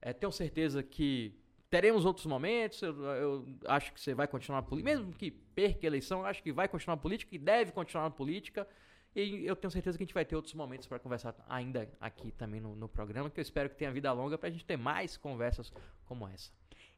[0.02, 1.34] É, tenho certeza que
[1.70, 2.82] teremos outros momentos.
[2.82, 6.52] Eu, eu acho que você vai continuar política, mesmo que perca a eleição, acho que
[6.52, 8.68] vai continuar política e deve continuar política.
[9.14, 12.30] E eu tenho certeza que a gente vai ter outros momentos para conversar ainda aqui
[12.32, 14.76] também no, no programa, que eu espero que tenha vida longa para a gente ter
[14.76, 15.72] mais conversas
[16.06, 16.50] como essa.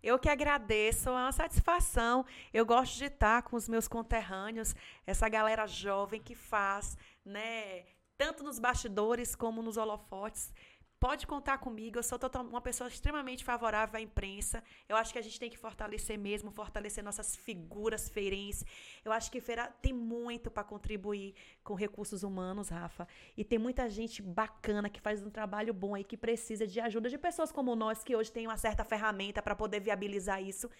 [0.02, 2.24] Eu que agradeço, é uma satisfação.
[2.52, 4.74] Eu gosto de estar com os meus conterrâneos,
[5.06, 7.84] essa galera jovem que faz, né,
[8.16, 10.52] tanto nos bastidores como nos holofotes.
[11.00, 14.62] Pode contar comigo, eu sou total- uma pessoa extremamente favorável à imprensa.
[14.86, 18.66] Eu acho que a gente tem que fortalecer mesmo, fortalecer nossas figuras feirenses.
[19.02, 21.34] Eu acho que feira tem muito para contribuir
[21.64, 23.08] com recursos humanos, Rafa.
[23.34, 27.08] E tem muita gente bacana que faz um trabalho bom aí, que precisa de ajuda
[27.08, 30.70] de pessoas como nós, que hoje têm uma certa ferramenta para poder viabilizar isso.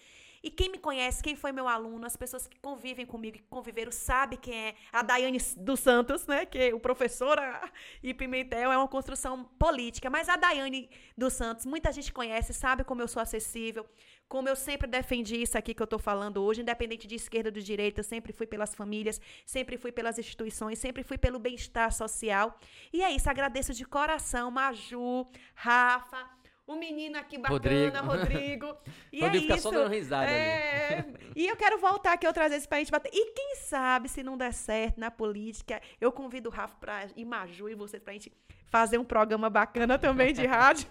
[0.43, 3.91] E quem me conhece, quem foi meu aluno, as pessoas que convivem comigo, que conviveram,
[3.91, 6.45] sabe quem é a Daiane dos Santos, né?
[6.45, 7.69] Que o professor ah,
[8.01, 10.09] e Pimentel é uma construção política.
[10.09, 13.85] Mas a Daiane dos Santos, muita gente conhece, sabe como eu sou acessível,
[14.27, 17.53] como eu sempre defendi isso aqui que eu tô falando hoje, independente de esquerda ou
[17.53, 21.91] de direita, eu sempre fui pelas famílias, sempre fui pelas instituições, sempre fui pelo bem-estar
[21.91, 22.57] social.
[22.91, 28.75] E é isso, agradeço de coração, Maju, Rafa, o menino aqui bacana, Rodrigo.
[29.11, 29.63] E Rodrigo é fica isso.
[29.63, 30.33] só dando risada ali.
[30.33, 31.05] É.
[31.35, 33.09] E eu quero voltar aqui outras vezes pra gente bater.
[33.13, 37.25] E quem sabe, se não der certo na política, eu convido o Rafa pra, e
[37.25, 38.31] Maju e vocês pra gente
[38.67, 40.87] fazer um programa bacana também de rádio.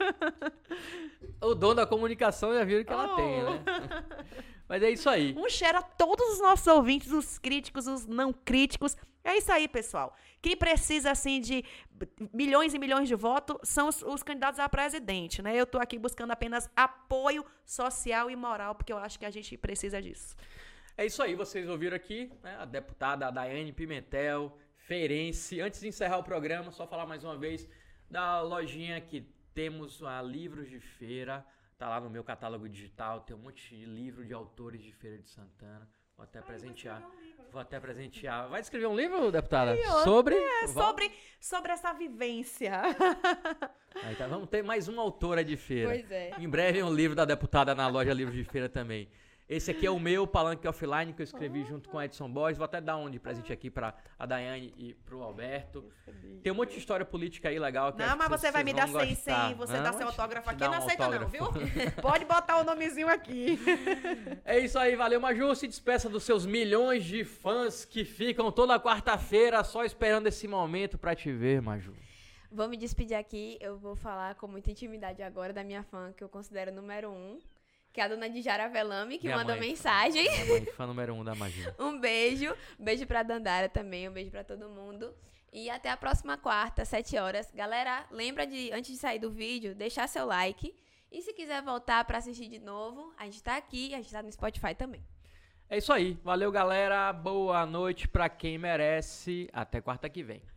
[1.41, 3.17] O dono da comunicação já viram que ela Oh.
[3.17, 3.65] tem, né?
[4.71, 5.35] Mas é isso aí.
[5.37, 8.97] Um cheiro a todos os nossos ouvintes, os críticos, os não críticos.
[9.25, 10.17] É isso aí, pessoal.
[10.41, 11.65] Quem precisa, assim, de
[12.33, 15.57] milhões e milhões de votos são os, os candidatos a presidente, né?
[15.57, 19.57] Eu tô aqui buscando apenas apoio social e moral, porque eu acho que a gente
[19.57, 20.37] precisa disso.
[20.97, 22.57] É isso aí, vocês ouviram aqui, né?
[22.61, 25.61] A deputada Daiane Pimentel, feirense.
[25.61, 27.69] Antes de encerrar o programa, só falar mais uma vez
[28.09, 31.45] da lojinha que temos a Livros de Feira.
[31.81, 35.17] Tá lá no meu catálogo digital, tem um monte de livro de autores de Feira
[35.17, 35.89] de Santana.
[36.15, 37.03] Vou até presentear.
[37.51, 38.51] Vou até presentear.
[38.51, 39.75] Vai escrever um livro, deputada?
[39.89, 40.35] ó, Sobre?
[40.35, 41.11] É sobre,
[41.41, 42.83] sobre essa vivência.
[44.05, 45.89] Aí tá, vamos ter mais uma autora de feira.
[45.89, 46.33] Pois é.
[46.39, 49.09] Em breve um livro da deputada na loja Livros de Feira também.
[49.51, 52.57] Esse aqui é o meu Palanque Offline que eu escrevi junto com a Edson Borges.
[52.57, 55.85] Vou até dar um de presente aqui pra a Daiane e pro Alberto.
[56.41, 57.93] Tem um monte de história política aí legal.
[57.99, 59.49] Não, mas que você vai me dar vão 100, gostar.
[59.49, 61.47] 100, você Não, dá seu autógrafo aqui, eu não um aceita não, viu?
[62.01, 63.59] Pode botar o nomezinho aqui.
[64.45, 65.57] É isso aí, valeu, Maju.
[65.57, 70.97] Se despeça dos seus milhões de fãs que ficam toda quarta-feira só esperando esse momento
[70.97, 71.93] pra te ver, Maju.
[72.53, 73.59] Vou me despedir aqui.
[73.61, 77.41] Eu vou falar com muita intimidade agora da minha fã, que eu considero número um,
[77.93, 79.69] que é a dona Dijara Velame, que Minha mandou mãe.
[79.71, 80.23] mensagem.
[80.31, 81.75] Minha mãe, fã número um da Maju.
[81.79, 82.55] Um beijo.
[82.79, 84.09] Um beijo pra Dandara também.
[84.09, 85.15] Um beijo pra todo mundo.
[85.53, 87.51] E até a próxima quarta, 7 horas.
[87.53, 90.73] Galera, lembra de, antes de sair do vídeo, deixar seu like.
[91.11, 94.23] E se quiser voltar pra assistir de novo, a gente tá aqui, a gente tá
[94.23, 95.05] no Spotify também.
[95.69, 96.17] É isso aí.
[96.23, 97.13] Valeu, galera.
[97.13, 99.49] Boa noite pra quem merece.
[99.53, 100.41] Até quarta que vem.